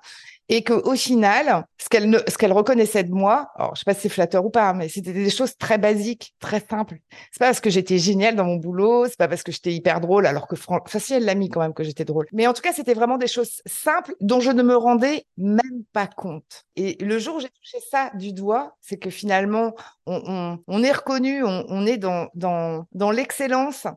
et 0.49 0.63
que 0.63 0.73
au 0.73 0.95
final, 0.95 1.65
ce 1.77 1.89
qu'elle 1.89 2.09
ne, 2.09 2.19
ce 2.27 2.37
qu'elle 2.37 2.53
reconnaissait 2.53 3.03
de 3.03 3.11
moi, 3.11 3.49
alors 3.55 3.75
je 3.75 3.79
sais 3.79 3.85
pas 3.85 3.93
si 3.93 4.01
c'est 4.01 4.09
flatteur 4.09 4.45
ou 4.45 4.49
pas, 4.49 4.73
mais 4.73 4.89
c'était 4.89 5.13
des 5.13 5.29
choses 5.29 5.57
très 5.57 5.77
basiques, 5.77 6.33
très 6.39 6.59
simples. 6.59 6.97
C'est 7.31 7.39
pas 7.39 7.47
parce 7.47 7.59
que 7.59 7.69
j'étais 7.69 7.97
géniale 7.97 8.35
dans 8.35 8.45
mon 8.45 8.55
boulot, 8.55 9.05
c'est 9.05 9.17
pas 9.17 9.27
parce 9.27 9.43
que 9.43 9.51
j'étais 9.51 9.73
hyper 9.73 9.99
drôle, 9.99 10.25
alors 10.25 10.47
que 10.47 10.55
enfin 10.69 10.99
si 10.99 11.13
elle 11.13 11.25
l'a 11.25 11.35
mis 11.35 11.49
quand 11.49 11.59
même 11.61 11.73
que 11.73 11.83
j'étais 11.83 12.05
drôle. 12.05 12.27
Mais 12.31 12.47
en 12.47 12.53
tout 12.53 12.61
cas, 12.61 12.73
c'était 12.73 12.93
vraiment 12.93 13.17
des 13.17 13.27
choses 13.27 13.61
simples 13.65 14.15
dont 14.21 14.39
je 14.39 14.51
ne 14.51 14.63
me 14.63 14.75
rendais 14.75 15.25
même 15.37 15.83
pas 15.93 16.07
compte. 16.07 16.63
Et 16.75 16.97
le 17.03 17.19
jour 17.19 17.35
où 17.37 17.39
j'ai 17.39 17.49
touché 17.49 17.77
ça 17.91 18.11
du 18.15 18.33
doigt, 18.33 18.75
c'est 18.81 18.97
que 18.97 19.09
finalement, 19.09 19.73
on, 20.05 20.21
on, 20.25 20.59
on 20.67 20.83
est 20.83 20.91
reconnu, 20.91 21.43
on, 21.43 21.65
on 21.67 21.85
est 21.85 21.97
dans 21.97 22.27
dans 22.35 22.85
dans 22.93 23.11
l'excellence 23.11 23.87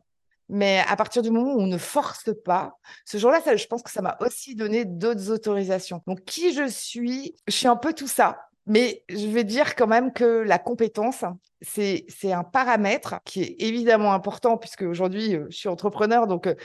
mais 0.51 0.83
à 0.85 0.97
partir 0.97 1.21
du 1.21 1.31
moment 1.31 1.53
où 1.53 1.61
on 1.61 1.67
ne 1.67 1.77
force 1.77 2.29
pas, 2.43 2.77
ce 3.05 3.17
jour-là, 3.17 3.39
je 3.55 3.65
pense 3.67 3.81
que 3.81 3.89
ça 3.89 4.01
m'a 4.01 4.17
aussi 4.19 4.53
donné 4.53 4.83
d'autres 4.83 5.31
autorisations. 5.31 6.03
Donc, 6.07 6.25
qui 6.25 6.53
je 6.53 6.67
suis, 6.67 7.35
je 7.47 7.53
suis 7.53 7.67
un 7.67 7.77
peu 7.77 7.93
tout 7.93 8.07
ça. 8.07 8.37
Mais 8.67 9.05
je 9.07 9.27
vais 9.27 9.45
dire 9.45 9.75
quand 9.75 9.87
même 9.87 10.11
que 10.11 10.43
la 10.45 10.59
compétence, 10.59 11.23
c'est 11.61 12.05
un 12.33 12.43
paramètre 12.43 13.15
qui 13.23 13.41
est 13.41 13.55
évidemment 13.59 14.13
important 14.13 14.57
puisque 14.57 14.81
aujourd'hui, 14.81 15.35
euh, 15.35 15.47
je 15.49 15.55
suis 15.55 15.69
entrepreneur, 15.69 16.27
donc 16.27 16.47
euh, 16.47 16.55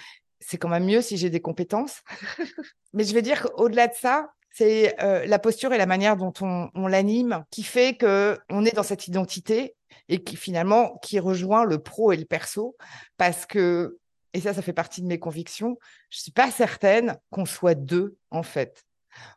c'est 0.41 0.59
quand 0.59 0.69
même 0.69 0.85
mieux 0.85 1.01
si 1.01 1.17
j'ai 1.17 1.31
des 1.31 1.41
compétences. 1.41 2.03
Mais 2.93 3.05
je 3.05 3.15
vais 3.15 3.23
dire 3.23 3.43
qu'au-delà 3.43 3.87
de 3.87 3.95
ça, 3.95 4.31
c'est 4.51 5.01
euh, 5.01 5.25
la 5.27 5.39
posture 5.39 5.73
et 5.73 5.79
la 5.79 5.87
manière 5.87 6.17
dont 6.17 6.33
on, 6.41 6.71
on 6.75 6.89
l'anime 6.89 7.45
qui 7.53 7.63
fait 7.63 7.97
que 7.97 8.37
on 8.51 8.65
est 8.65 8.75
dans 8.75 8.83
cette 8.83 9.07
identité 9.07 9.77
et 10.09 10.23
qui 10.23 10.37
finalement 10.37 10.99
qui 11.03 11.19
rejoint 11.19 11.65
le 11.65 11.79
pro 11.79 12.13
et 12.13 12.17
le 12.17 12.25
perso 12.25 12.77
parce 13.17 13.47
que 13.47 13.99
et 14.33 14.41
ça 14.41 14.55
ça 14.55 14.63
fait 14.63 14.73
partie 14.73 15.03
de 15.03 15.07
mes 15.07 15.19
convictions 15.19 15.79
je 16.11 16.21
suis 16.21 16.33
pas 16.33 16.51
certaine 16.51 17.17
qu'on 17.31 17.47
soit 17.47 17.75
deux 17.75 18.17
en 18.31 18.43
fait. 18.43 18.83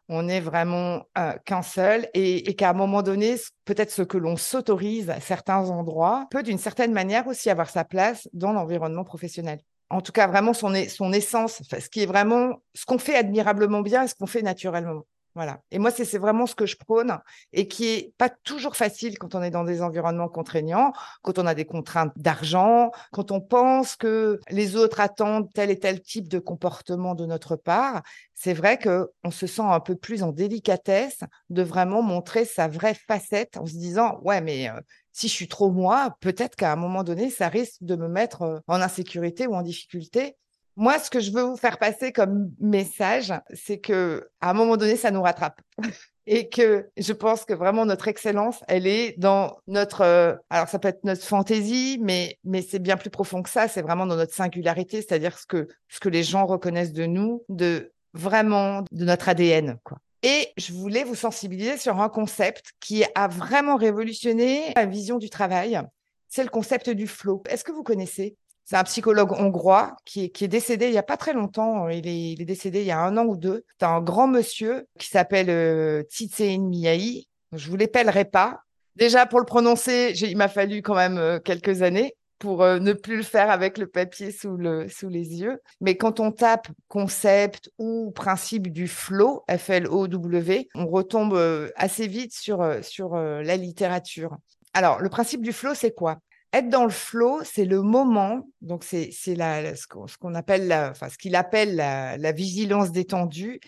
On 0.09 0.27
est 0.27 0.41
vraiment 0.41 1.03
euh, 1.17 1.31
qu'un 1.45 1.61
seul 1.61 2.09
et, 2.13 2.49
et 2.49 2.55
qu'à 2.55 2.71
un 2.71 2.73
moment 2.73 3.01
donné 3.01 3.35
peut-être 3.63 3.91
ce 3.91 4.01
que 4.01 4.17
l'on 4.17 4.35
s'autorise 4.35 5.09
à 5.09 5.21
certains 5.21 5.69
endroits 5.69 6.27
peut 6.31 6.43
d'une 6.43 6.57
certaine 6.57 6.91
manière 6.91 7.27
aussi 7.27 7.49
avoir 7.49 7.69
sa 7.69 7.85
place 7.85 8.27
dans 8.33 8.51
l'environnement 8.51 9.05
professionnel. 9.05 9.59
En 9.89 10.01
tout 10.01 10.11
cas 10.11 10.27
vraiment 10.27 10.53
son, 10.53 10.73
son 10.89 11.13
essence 11.13 11.61
ce 11.63 11.89
qui 11.89 12.01
est 12.01 12.05
vraiment 12.05 12.61
ce 12.75 12.85
qu'on 12.85 12.99
fait 12.99 13.15
admirablement 13.15 13.81
bien 13.81 14.03
et 14.03 14.07
ce 14.07 14.15
qu'on 14.15 14.27
fait 14.27 14.41
naturellement 14.41 15.03
voilà. 15.39 15.61
Et 15.71 15.79
moi, 15.79 15.89
c'est 15.89 16.17
vraiment 16.17 16.45
ce 16.45 16.53
que 16.53 16.65
je 16.65 16.75
prône 16.75 17.17
et 17.53 17.69
qui 17.69 17.87
est 17.87 18.13
pas 18.17 18.27
toujours 18.27 18.75
facile 18.75 19.17
quand 19.17 19.35
on 19.35 19.41
est 19.41 19.51
dans 19.51 19.63
des 19.63 19.81
environnements 19.81 20.27
contraignants, 20.27 20.91
quand 21.21 21.39
on 21.39 21.45
a 21.45 21.55
des 21.55 21.63
contraintes 21.63 22.11
d'argent, 22.17 22.91
quand 23.13 23.31
on 23.31 23.39
pense 23.39 23.95
que 23.95 24.41
les 24.49 24.75
autres 24.75 24.99
attendent 24.99 25.49
tel 25.53 25.69
et 25.69 25.79
tel 25.79 26.01
type 26.01 26.27
de 26.27 26.39
comportement 26.39 27.15
de 27.15 27.25
notre 27.25 27.55
part. 27.55 28.01
C'est 28.33 28.53
vrai 28.53 28.77
que 28.77 29.09
on 29.23 29.31
se 29.31 29.47
sent 29.47 29.61
un 29.61 29.79
peu 29.79 29.95
plus 29.95 30.23
en 30.23 30.33
délicatesse 30.33 31.21
de 31.49 31.63
vraiment 31.63 32.01
montrer 32.01 32.43
sa 32.43 32.67
vraie 32.67 32.95
facette 33.07 33.55
en 33.55 33.65
se 33.65 33.77
disant 33.77 34.19
ouais, 34.23 34.41
mais 34.41 34.69
euh, 34.69 34.73
si 35.13 35.29
je 35.29 35.33
suis 35.33 35.47
trop 35.47 35.71
moi, 35.71 36.17
peut-être 36.19 36.57
qu'à 36.57 36.73
un 36.73 36.75
moment 36.75 37.05
donné, 37.05 37.29
ça 37.29 37.47
risque 37.47 37.77
de 37.79 37.95
me 37.95 38.09
mettre 38.09 38.41
euh, 38.41 38.59
en 38.67 38.81
insécurité 38.81 39.47
ou 39.47 39.53
en 39.53 39.61
difficulté. 39.61 40.35
Moi, 40.79 40.97
ce 40.97 41.09
que 41.09 41.19
je 41.19 41.31
veux 41.31 41.41
vous 41.41 41.57
faire 41.57 41.77
passer 41.77 42.13
comme 42.13 42.51
message, 42.61 43.33
c'est 43.53 43.79
que 43.79 44.29
à 44.39 44.51
un 44.51 44.53
moment 44.53 44.77
donné, 44.77 44.95
ça 44.95 45.11
nous 45.11 45.21
rattrape. 45.21 45.59
et 46.25 46.47
que 46.47 46.87
je 46.95 47.11
pense 47.11 47.43
que 47.43 47.53
vraiment 47.53 47.85
notre 47.85 48.07
excellence, 48.07 48.63
elle 48.69 48.87
est 48.87 49.13
dans 49.19 49.57
notre, 49.67 50.05
euh, 50.05 50.35
alors 50.49 50.69
ça 50.69 50.79
peut 50.79 50.87
être 50.87 51.03
notre 51.03 51.23
fantaisie, 51.25 51.99
mais 52.01 52.37
mais 52.45 52.61
c'est 52.61 52.79
bien 52.79 52.95
plus 52.95 53.09
profond 53.09 53.43
que 53.43 53.49
ça. 53.49 53.67
C'est 53.67 53.81
vraiment 53.81 54.05
dans 54.05 54.15
notre 54.15 54.33
singularité, 54.33 55.01
c'est-à-dire 55.01 55.37
ce 55.37 55.45
que 55.45 55.67
ce 55.89 55.99
que 55.99 56.07
les 56.07 56.23
gens 56.23 56.45
reconnaissent 56.45 56.93
de 56.93 57.05
nous, 57.05 57.43
de 57.49 57.91
vraiment 58.13 58.85
de 58.89 59.03
notre 59.03 59.27
ADN, 59.27 59.79
quoi. 59.83 59.97
Et 60.23 60.47
je 60.55 60.71
voulais 60.71 61.03
vous 61.03 61.15
sensibiliser 61.15 61.75
sur 61.75 61.99
un 61.99 62.07
concept 62.07 62.71
qui 62.79 63.03
a 63.15 63.27
vraiment 63.27 63.75
révolutionné 63.75 64.71
la 64.77 64.85
vision 64.85 65.17
du 65.17 65.29
travail. 65.29 65.81
C'est 66.29 66.43
le 66.43 66.49
concept 66.49 66.89
du 66.89 67.05
flow. 67.05 67.43
Est-ce 67.49 67.65
que 67.65 67.73
vous 67.73 67.83
connaissez 67.83 68.37
c'est 68.69 68.77
un 68.77 68.83
psychologue 68.83 69.31
hongrois 69.31 69.95
qui 70.05 70.25
est, 70.25 70.47
décédé 70.47 70.85
il 70.85 70.91
n'y 70.91 70.99
a 70.99 71.03
pas 71.03 71.17
très 71.17 71.33
longtemps. 71.33 71.89
Il 71.89 72.07
est, 72.07 72.45
décédé 72.45 72.81
il 72.81 72.85
y 72.85 72.91
a 72.91 72.99
un 72.99 73.17
an 73.17 73.25
ou 73.25 73.35
deux. 73.35 73.65
C'est 73.79 73.87
un 73.87 73.99
grand 73.99 74.27
monsieur 74.27 74.85
qui 74.99 75.07
s'appelle 75.07 75.49
euh, 75.49 76.03
Miyai. 76.39 77.27
Je 77.51 77.67
vous 77.67 77.75
l'épellerai 77.75 78.25
pas. 78.25 78.59
Déjà, 78.95 79.25
pour 79.25 79.39
le 79.39 79.47
prononcer, 79.47 80.13
il 80.21 80.37
m'a 80.37 80.49
fallu 80.49 80.83
quand 80.83 80.93
même 80.93 81.17
euh, 81.17 81.39
quelques 81.39 81.81
années 81.81 82.13
pour 82.37 82.61
euh, 82.61 82.77
ne 82.77 82.93
plus 82.93 83.17
le 83.17 83.23
faire 83.23 83.49
avec 83.49 83.79
le 83.79 83.87
papier 83.87 84.31
sous 84.31 84.55
les 84.55 85.41
yeux. 85.41 85.59
Mais 85.81 85.97
quand 85.97 86.19
on 86.19 86.31
tape 86.31 86.67
concept 86.89 87.71
ou 87.79 88.11
principe 88.11 88.71
du 88.71 88.87
flow, 88.87 89.45
F-L-O-W, 89.49 90.69
on 90.75 90.85
retombe 90.85 91.33
euh, 91.33 91.69
assez 91.75 92.05
vite 92.05 92.33
sur, 92.33 92.63
sur 92.83 93.15
la 93.15 93.57
littérature. 93.57 94.37
Alors, 94.75 94.99
le 94.99 95.09
principe 95.09 95.41
du 95.41 95.53
flow, 95.53 95.73
c'est 95.73 95.95
quoi? 95.95 96.19
Être 96.53 96.69
dans 96.69 96.85
le 96.85 96.89
flow, 96.89 97.41
c'est 97.43 97.65
le 97.65 97.81
moment, 97.81 98.47
donc 98.61 98.83
c'est 98.83 99.11
ce 99.11 100.17
qu'on 100.17 100.35
appelle, 100.35 100.73
enfin 100.91 101.09
ce 101.09 101.17
qu'il 101.17 101.35
appelle 101.35 101.75
la, 101.75 102.17
la, 102.17 102.31
vigilance 102.31 102.91
détendue, 102.91 103.59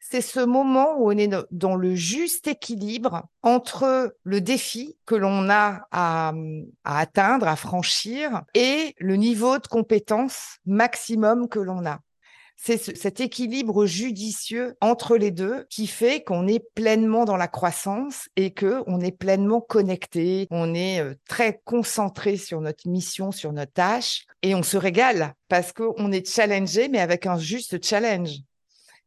c'est 0.00 0.22
ce 0.22 0.40
moment 0.40 0.96
où 0.98 1.12
on 1.12 1.16
est 1.16 1.30
dans 1.50 1.76
le 1.76 1.94
juste 1.94 2.48
équilibre 2.48 3.28
entre 3.42 4.16
le 4.24 4.40
défi 4.40 4.96
que 5.04 5.14
l'on 5.14 5.50
a 5.50 5.86
à, 5.92 6.32
atteindre, 6.84 7.46
à 7.46 7.56
franchir, 7.56 8.42
et 8.54 8.94
le 8.98 9.16
niveau 9.16 9.58
de 9.58 9.66
compétence 9.66 10.58
maximum 10.64 11.48
que 11.48 11.60
l'on 11.60 11.84
a. 11.86 12.00
C'est 12.62 12.94
cet 12.94 13.20
équilibre 13.20 13.86
judicieux 13.86 14.76
entre 14.82 15.16
les 15.16 15.30
deux 15.30 15.64
qui 15.70 15.86
fait 15.86 16.22
qu'on 16.22 16.46
est 16.46 16.62
pleinement 16.74 17.24
dans 17.24 17.38
la 17.38 17.48
croissance 17.48 18.28
et 18.36 18.50
que 18.50 18.82
on 18.86 19.00
est 19.00 19.16
pleinement 19.16 19.62
connecté, 19.62 20.46
on 20.50 20.74
est 20.74 21.00
euh, 21.00 21.14
très 21.26 21.62
concentré 21.64 22.36
sur 22.36 22.60
notre 22.60 22.86
mission, 22.86 23.32
sur 23.32 23.54
notre 23.54 23.72
tâche 23.72 24.26
et 24.42 24.54
on 24.54 24.62
se 24.62 24.76
régale 24.76 25.32
parce 25.48 25.72
qu'on 25.72 26.12
est 26.12 26.28
challengé 26.28 26.90
mais 26.90 27.00
avec 27.00 27.24
un 27.24 27.38
juste 27.38 27.82
challenge. 27.82 28.40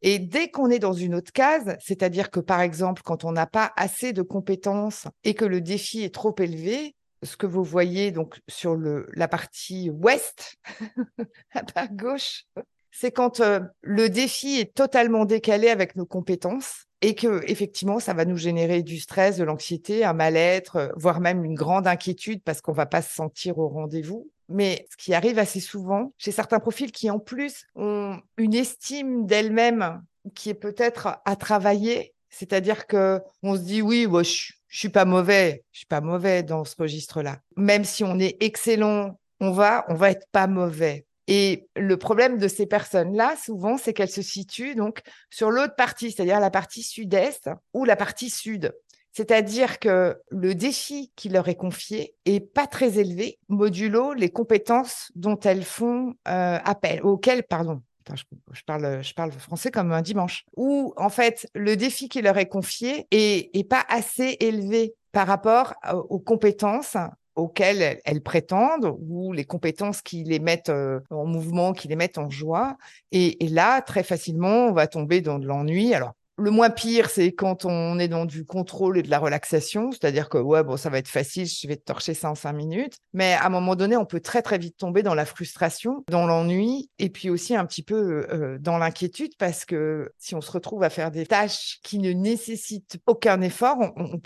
Et 0.01 0.17
dès 0.17 0.49
qu'on 0.49 0.71
est 0.71 0.79
dans 0.79 0.93
une 0.93 1.13
autre 1.13 1.31
case, 1.31 1.77
c'est-à-dire 1.79 2.31
que 2.31 2.39
par 2.39 2.59
exemple, 2.59 3.03
quand 3.05 3.23
on 3.23 3.33
n'a 3.33 3.45
pas 3.45 3.71
assez 3.75 4.13
de 4.13 4.23
compétences 4.23 5.05
et 5.23 5.35
que 5.35 5.45
le 5.45 5.61
défi 5.61 6.01
est 6.01 6.13
trop 6.15 6.35
élevé, 6.39 6.95
ce 7.21 7.37
que 7.37 7.45
vous 7.45 7.63
voyez 7.63 8.11
donc 8.11 8.41
sur 8.47 8.75
la 8.75 9.27
partie 9.27 9.91
ouest, 9.91 10.55
à 11.75 11.85
gauche, 11.85 12.45
c'est 12.93 13.11
quand 13.11 13.39
euh, 13.39 13.59
le 13.81 14.07
défi 14.07 14.59
est 14.59 14.73
totalement 14.73 15.25
décalé 15.25 15.69
avec 15.69 15.95
nos 15.95 16.05
compétences 16.05 16.85
et 17.01 17.15
que 17.15 17.43
effectivement 17.49 17.99
ça 17.99 18.13
va 18.13 18.23
nous 18.23 18.37
générer 18.37 18.83
du 18.83 18.99
stress, 18.99 19.35
de 19.35 19.43
l'anxiété, 19.43 20.05
un 20.05 20.13
mal-être, 20.13 20.93
voire 20.95 21.19
même 21.19 21.43
une 21.43 21.55
grande 21.55 21.87
inquiétude 21.87 22.41
parce 22.43 22.61
qu'on 22.61 22.71
va 22.71 22.85
pas 22.85 23.01
se 23.01 23.13
sentir 23.13 23.57
au 23.57 23.67
rendez-vous. 23.67 24.29
Mais 24.47 24.87
ce 24.91 24.97
qui 24.97 25.13
arrive 25.13 25.39
assez 25.39 25.59
souvent 25.59 26.13
chez 26.17 26.31
certains 26.31 26.59
profils 26.59 26.91
qui, 26.91 27.09
en 27.09 27.19
plus, 27.19 27.65
ont 27.75 28.19
une 28.37 28.53
estime 28.53 29.25
d'elles-mêmes 29.25 30.03
qui 30.35 30.49
est 30.51 30.53
peut-être 30.53 31.17
à 31.25 31.35
travailler, 31.35 32.13
c'est-à-dire 32.29 32.85
que 32.85 33.21
on 33.41 33.55
se 33.55 33.61
dit 33.61 33.81
oui, 33.81 34.05
moi, 34.05 34.21
je, 34.21 34.53
je 34.67 34.77
suis 34.77 34.89
pas 34.89 35.05
mauvais, 35.05 35.63
je 35.71 35.79
suis 35.79 35.87
pas 35.87 36.01
mauvais 36.01 36.43
dans 36.43 36.63
ce 36.63 36.75
registre-là. 36.77 37.39
Même 37.57 37.85
si 37.85 38.03
on 38.03 38.19
est 38.19 38.37
excellent, 38.41 39.19
on 39.39 39.51
va, 39.51 39.83
on 39.89 39.95
va 39.95 40.11
être 40.11 40.27
pas 40.31 40.47
mauvais. 40.47 41.05
Et 41.27 41.67
le 41.75 41.97
problème 41.97 42.37
de 42.37 42.47
ces 42.47 42.65
personnes-là, 42.65 43.35
souvent, 43.37 43.77
c'est 43.77 43.93
qu'elles 43.93 44.09
se 44.09 44.21
situent 44.21 44.75
donc 44.75 45.01
sur 45.29 45.51
l'autre 45.51 45.75
partie, 45.75 46.11
c'est-à-dire 46.11 46.39
la 46.39 46.51
partie 46.51 46.83
sud-est 46.83 47.49
ou 47.73 47.85
la 47.85 47.95
partie 47.95 48.29
sud. 48.29 48.73
C'est-à-dire 49.13 49.79
que 49.79 50.19
le 50.29 50.55
défi 50.55 51.11
qui 51.15 51.29
leur 51.29 51.47
est 51.47 51.55
confié 51.55 52.15
est 52.25 52.39
pas 52.39 52.65
très 52.65 52.97
élevé, 52.97 53.37
modulo 53.47 54.13
les 54.13 54.29
compétences 54.29 55.11
dont 55.15 55.39
elles 55.39 55.63
font 55.63 56.15
euh, 56.27 56.57
appel, 56.63 57.01
auxquelles, 57.03 57.43
pardon, 57.43 57.81
je, 58.13 58.63
parle, 58.65 59.31
français 59.33 59.71
comme 59.71 59.91
un 59.91 60.01
dimanche, 60.01 60.45
où 60.57 60.93
en 60.97 61.09
fait 61.09 61.47
le 61.53 61.77
défi 61.77 62.09
qui 62.09 62.21
leur 62.21 62.37
est 62.37 62.47
confié 62.47 63.07
est, 63.11 63.55
est 63.55 63.63
pas 63.63 63.85
assez 63.87 64.35
élevé 64.39 64.95
par 65.11 65.27
rapport 65.27 65.75
euh, 65.87 65.93
aux 65.93 66.19
compétences 66.19 66.97
auxquelles 67.35 67.99
elles, 68.03 68.21
prétendent 68.21 68.95
ou 68.99 69.33
les 69.33 69.45
compétences 69.45 70.01
qui 70.01 70.23
les 70.23 70.39
mettent 70.39 70.69
euh, 70.69 70.99
en 71.09 71.25
mouvement, 71.25 71.73
qui 71.73 71.87
les 71.87 71.95
mettent 71.95 72.17
en 72.17 72.29
joie. 72.29 72.77
Et, 73.11 73.43
et 73.43 73.47
là, 73.47 73.81
très 73.81 74.03
facilement, 74.03 74.67
on 74.67 74.73
va 74.73 74.87
tomber 74.87 75.21
dans 75.21 75.39
de 75.39 75.47
l'ennui. 75.47 75.93
Alors, 75.93 76.13
le 76.37 76.49
moins 76.49 76.71
pire, 76.71 77.09
c'est 77.09 77.31
quand 77.31 77.65
on 77.65 77.99
est 77.99 78.07
dans 78.07 78.25
du 78.25 78.43
contrôle 78.43 78.97
et 78.97 79.03
de 79.03 79.09
la 79.09 79.19
relaxation, 79.19 79.91
c'est-à-dire 79.91 80.29
que 80.29 80.39
ouais, 80.39 80.63
bon, 80.63 80.77
ça 80.77 80.89
va 80.89 80.97
être 80.97 81.07
facile, 81.07 81.45
je 81.45 81.67
vais 81.67 81.75
te 81.75 81.83
torcher 81.83 82.15
ça 82.15 82.31
en 82.31 82.35
cinq 82.35 82.53
minutes. 82.53 82.97
Mais 83.13 83.33
à 83.33 83.45
un 83.45 83.49
moment 83.49 83.75
donné, 83.75 83.97
on 83.97 84.05
peut 84.05 84.19
très 84.19 84.41
très 84.41 84.57
vite 84.57 84.77
tomber 84.77 85.03
dans 85.03 85.13
la 85.13 85.25
frustration, 85.25 86.03
dans 86.09 86.25
l'ennui, 86.25 86.89
et 86.97 87.09
puis 87.09 87.29
aussi 87.29 87.55
un 87.55 87.65
petit 87.65 87.83
peu 87.83 88.25
euh, 88.31 88.57
dans 88.59 88.79
l'inquiétude, 88.79 89.33
parce 89.37 89.63
que 89.63 90.11
si 90.17 90.33
on 90.33 90.41
se 90.41 90.51
retrouve 90.51 90.83
à 90.83 90.89
faire 90.89 91.11
des 91.11 91.27
tâches 91.27 91.79
qui 91.83 91.99
ne 91.99 92.11
nécessitent 92.11 92.97
aucun 93.05 93.39
effort, 93.41 93.77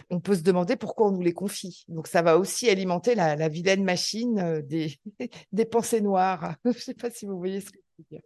on, 0.09 0.19
peut 0.21 0.35
se 0.35 0.43
demander 0.43 0.77
pourquoi 0.77 1.07
on 1.07 1.11
nous 1.11 1.21
les 1.21 1.33
confie. 1.33 1.83
Donc 1.89 2.07
ça 2.07 2.21
va 2.21 2.37
aussi 2.37 2.69
alimenter 2.69 3.15
la, 3.15 3.47
vilaine 3.49 3.83
machine 3.83 4.39
euh, 4.39 4.61
des, 4.61 4.97
des 5.51 5.65
pensées 5.65 6.01
noires. 6.01 6.55
je 6.65 6.69
ne 6.69 6.73
sais 6.73 6.93
pas 6.93 7.09
si 7.09 7.25
vous 7.25 7.37
voyez 7.37 7.59
ce 7.59 7.69
que 7.71 7.79
je 7.79 8.03
veux 8.03 8.05
dire. 8.17 8.21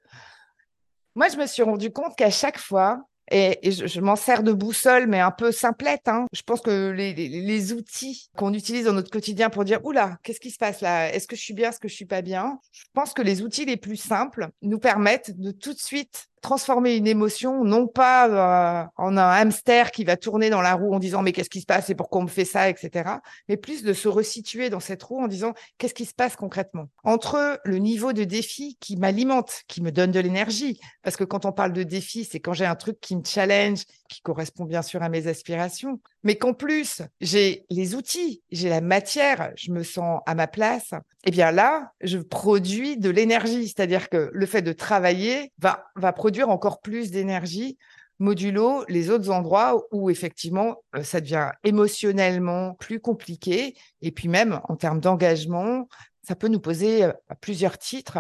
Moi, 1.16 1.28
je 1.28 1.38
me 1.38 1.46
suis 1.46 1.64
rendu 1.64 1.92
compte 1.92 2.16
qu'à 2.16 2.30
chaque 2.30 2.58
fois, 2.58 3.04
et, 3.32 3.72
je, 3.72 4.02
m'en 4.02 4.16
sers 4.16 4.44
de 4.44 4.52
boussole, 4.52 5.08
mais 5.08 5.20
un 5.20 5.32
peu 5.32 5.52
simplette. 5.52 6.08
Hein. 6.08 6.26
Je 6.34 6.42
pense 6.42 6.62
que 6.62 6.92
les, 6.92 7.74
outils 7.74 8.30
qu'on 8.36 8.54
utilise 8.54 8.86
dans 8.86 8.94
notre 8.94 9.12
quotidien 9.12 9.50
pour 9.50 9.64
dire 9.64 9.80
oula, 9.86 10.18
qu'est-ce 10.24 10.40
qui 10.40 10.52
se 10.52 10.58
passe 10.58 10.82
là? 10.82 11.14
Est-ce 11.14 11.28
que 11.28 11.36
je 11.36 11.42
suis 11.42 11.54
bien? 11.54 11.70
Est-ce 11.70 11.80
que 11.80 11.88
je 11.88 11.96
suis 11.96 12.06
pas 12.06 12.22
bien? 12.22 12.60
Je 12.72 12.84
pense 12.94 13.14
que 13.14 13.22
les 13.22 13.42
outils 13.42 13.66
les 13.66 13.78
plus 13.78 13.98
simples 13.98 14.50
nous 14.62 14.80
permettent 14.80 15.40
de 15.40 15.52
tout 15.52 15.74
de 15.74 15.80
suite 15.80 16.31
transformer 16.42 16.96
une 16.96 17.08
émotion, 17.08 17.64
non 17.64 17.88
pas 17.88 18.84
euh, 18.84 18.88
en 18.98 19.18
un 19.18 19.30
hamster 19.30 19.92
qui 19.92 20.04
va 20.04 20.18
tourner 20.18 20.50
dans 20.50 20.62
la 20.62 20.74
roue 20.74 20.94
en 20.94 21.00
disant 21.00 21.22
mais 21.22 21.32
qu'est-ce 21.32 21.50
qui 21.50 21.62
se 21.62 21.66
passe 21.66 21.90
et 21.90 21.96
pourquoi 21.96 22.22
on 22.22 22.24
me 22.24 22.30
fait 22.30 22.46
ça, 22.46 22.70
etc. 22.70 23.10
Mais 23.48 23.58
plus 23.58 23.84
de 23.84 23.94
se 23.94 24.08
resituer 24.08 24.70
dans 24.70 24.80
cette 24.80 25.04
roue 25.04 25.22
en 25.22 25.28
disant 25.28 25.54
qu'est-ce 25.78 25.94
qui 25.94 26.06
se 26.06 26.14
passe 26.14 26.36
concrètement? 26.36 26.90
Entre 27.04 27.60
le 27.64 27.78
niveau 27.78 28.12
de 28.14 28.24
défi 28.24 28.78
qui 28.80 28.98
m'alimente, 28.98 29.62
qui 29.68 29.82
me 29.82 29.92
donne 29.92 30.12
de 30.12 30.20
l'énergie, 30.20 30.80
parce 31.04 31.16
que 31.16 31.24
quand 31.24 31.46
on 31.46 31.52
parle 31.52 31.74
de 31.74 31.84
défi, 31.84 32.26
c'est 32.26 32.40
quand 32.40 32.54
j'ai 32.54 32.66
un 32.66 32.76
truc 32.76 33.00
qui 33.00 33.16
me 33.16 33.24
challenge, 33.24 33.84
qui 34.12 34.22
correspond 34.22 34.66
bien 34.66 34.82
sûr 34.82 35.02
à 35.02 35.10
mes 35.10 35.28
aspirations, 35.28 36.02
mais 36.24 36.36
qu'en 36.36 36.54
plus 36.54 37.02
j'ai 37.22 37.66
les 37.70 37.96
outils, 37.96 38.44
j'ai 38.52 38.70
la 38.70 38.82
matière, 38.82 39.54
je 39.56 39.72
me 39.72 39.84
sens 39.84 40.22
à 40.26 40.36
ma 40.36 40.48
place, 40.48 40.94
eh 41.26 41.32
bien 41.32 41.52
là, 41.52 41.94
je 42.02 42.18
produis 42.18 42.98
de 42.98 43.10
l'énergie, 43.10 43.68
c'est-à-dire 43.68 44.10
que 44.10 44.30
le 44.34 44.46
fait 44.46 44.62
de 44.62 44.74
travailler 44.74 45.54
va, 45.60 45.86
va 45.96 46.12
produire 46.12 46.50
encore 46.50 46.82
plus 46.82 47.10
d'énergie 47.10 47.78
modulo 48.20 48.86
les 48.88 49.10
autres 49.10 49.32
endroits 49.32 49.82
où 49.92 50.10
effectivement 50.10 50.84
euh, 50.96 51.04
ça 51.04 51.22
devient 51.22 51.52
émotionnellement 51.64 52.76
plus 52.76 53.00
compliqué. 53.00 53.76
Et 54.02 54.12
puis 54.12 54.28
même 54.28 54.62
en 54.70 54.76
termes 54.76 55.00
d'engagement, 55.00 55.88
ça 56.22 56.36
peut 56.36 56.48
nous 56.48 56.60
poser 56.60 57.06
euh, 57.06 57.14
à 57.30 57.36
plusieurs 57.36 57.78
titres 57.78 58.20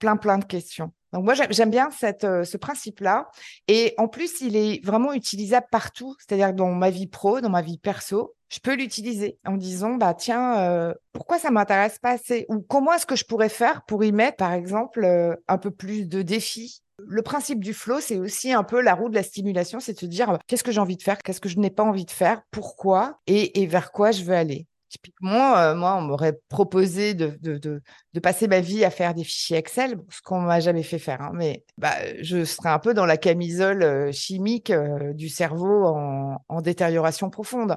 plein 0.00 0.16
plein 0.16 0.38
de 0.38 0.44
questions. 0.44 0.92
Donc 1.12 1.24
moi 1.24 1.34
j'aime 1.34 1.70
bien 1.70 1.88
euh, 2.24 2.44
ce 2.44 2.56
principe-là. 2.56 3.28
Et 3.68 3.94
en 3.98 4.08
plus 4.08 4.40
il 4.40 4.56
est 4.56 4.84
vraiment 4.84 5.12
utilisable 5.12 5.66
partout, 5.70 6.14
c'est-à-dire 6.18 6.52
dans 6.54 6.72
ma 6.72 6.90
vie 6.90 7.06
pro, 7.06 7.40
dans 7.40 7.50
ma 7.50 7.62
vie 7.62 7.78
perso, 7.78 8.34
je 8.48 8.58
peux 8.60 8.74
l'utiliser 8.74 9.38
en 9.46 9.56
disant 9.56 9.94
bah 9.94 10.14
tiens 10.14 10.58
euh, 10.58 10.94
pourquoi 11.12 11.38
ça 11.38 11.50
m'intéresse 11.50 11.98
pas 11.98 12.10
assez? 12.10 12.46
Ou 12.48 12.60
comment 12.60 12.92
est-ce 12.92 13.06
que 13.06 13.16
je 13.16 13.24
pourrais 13.24 13.48
faire 13.48 13.82
pour 13.86 14.04
y 14.04 14.12
mettre 14.12 14.36
par 14.36 14.52
exemple 14.52 15.04
euh, 15.04 15.34
un 15.48 15.58
peu 15.58 15.70
plus 15.70 16.08
de 16.08 16.22
défis? 16.22 16.82
Le 17.06 17.22
principe 17.22 17.60
du 17.60 17.72
flow, 17.72 17.98
c'est 18.00 18.18
aussi 18.18 18.52
un 18.52 18.62
peu 18.62 18.82
la 18.82 18.94
roue 18.94 19.08
de 19.08 19.14
la 19.14 19.22
stimulation, 19.22 19.80
c'est 19.80 19.94
de 19.94 19.98
se 19.98 20.06
dire 20.06 20.38
qu'est-ce 20.46 20.62
que 20.62 20.70
j'ai 20.70 20.80
envie 20.80 20.98
de 20.98 21.02
faire, 21.02 21.16
qu'est-ce 21.18 21.40
que 21.40 21.48
je 21.48 21.58
n'ai 21.58 21.70
pas 21.70 21.82
envie 21.82 22.04
de 22.04 22.10
faire, 22.10 22.42
pourquoi? 22.50 23.20
Et 23.26 23.66
vers 23.66 23.90
quoi 23.90 24.10
je 24.10 24.22
veux 24.22 24.34
aller? 24.34 24.66
Typiquement, 24.90 25.56
euh, 25.56 25.76
moi, 25.76 25.94
on 25.94 26.00
m'aurait 26.00 26.40
proposé 26.48 27.14
de, 27.14 27.80
passer 28.20 28.48
ma 28.48 28.58
vie 28.58 28.84
à 28.84 28.90
faire 28.90 29.14
des 29.14 29.22
fichiers 29.22 29.56
Excel, 29.56 30.00
ce 30.10 30.20
qu'on 30.20 30.40
m'a 30.40 30.58
jamais 30.58 30.82
fait 30.82 30.98
faire. 30.98 31.22
Hein, 31.22 31.30
mais 31.32 31.64
bah, 31.78 31.94
je 32.20 32.44
serais 32.44 32.70
un 32.70 32.80
peu 32.80 32.92
dans 32.92 33.06
la 33.06 33.16
camisole 33.16 33.84
euh, 33.84 34.10
chimique 34.10 34.70
euh, 34.70 35.12
du 35.12 35.28
cerveau 35.28 35.84
en, 35.84 36.44
en, 36.48 36.60
détérioration 36.60 37.30
profonde. 37.30 37.76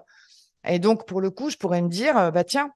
Et 0.68 0.80
donc, 0.80 1.06
pour 1.06 1.22
le 1.22 1.30
coup, 1.30 1.52
je 1.52 1.58
pourrais 1.58 1.84
me 1.84 1.90
dire, 1.90 2.32
bah 2.32 2.44
tiens, 2.44 2.72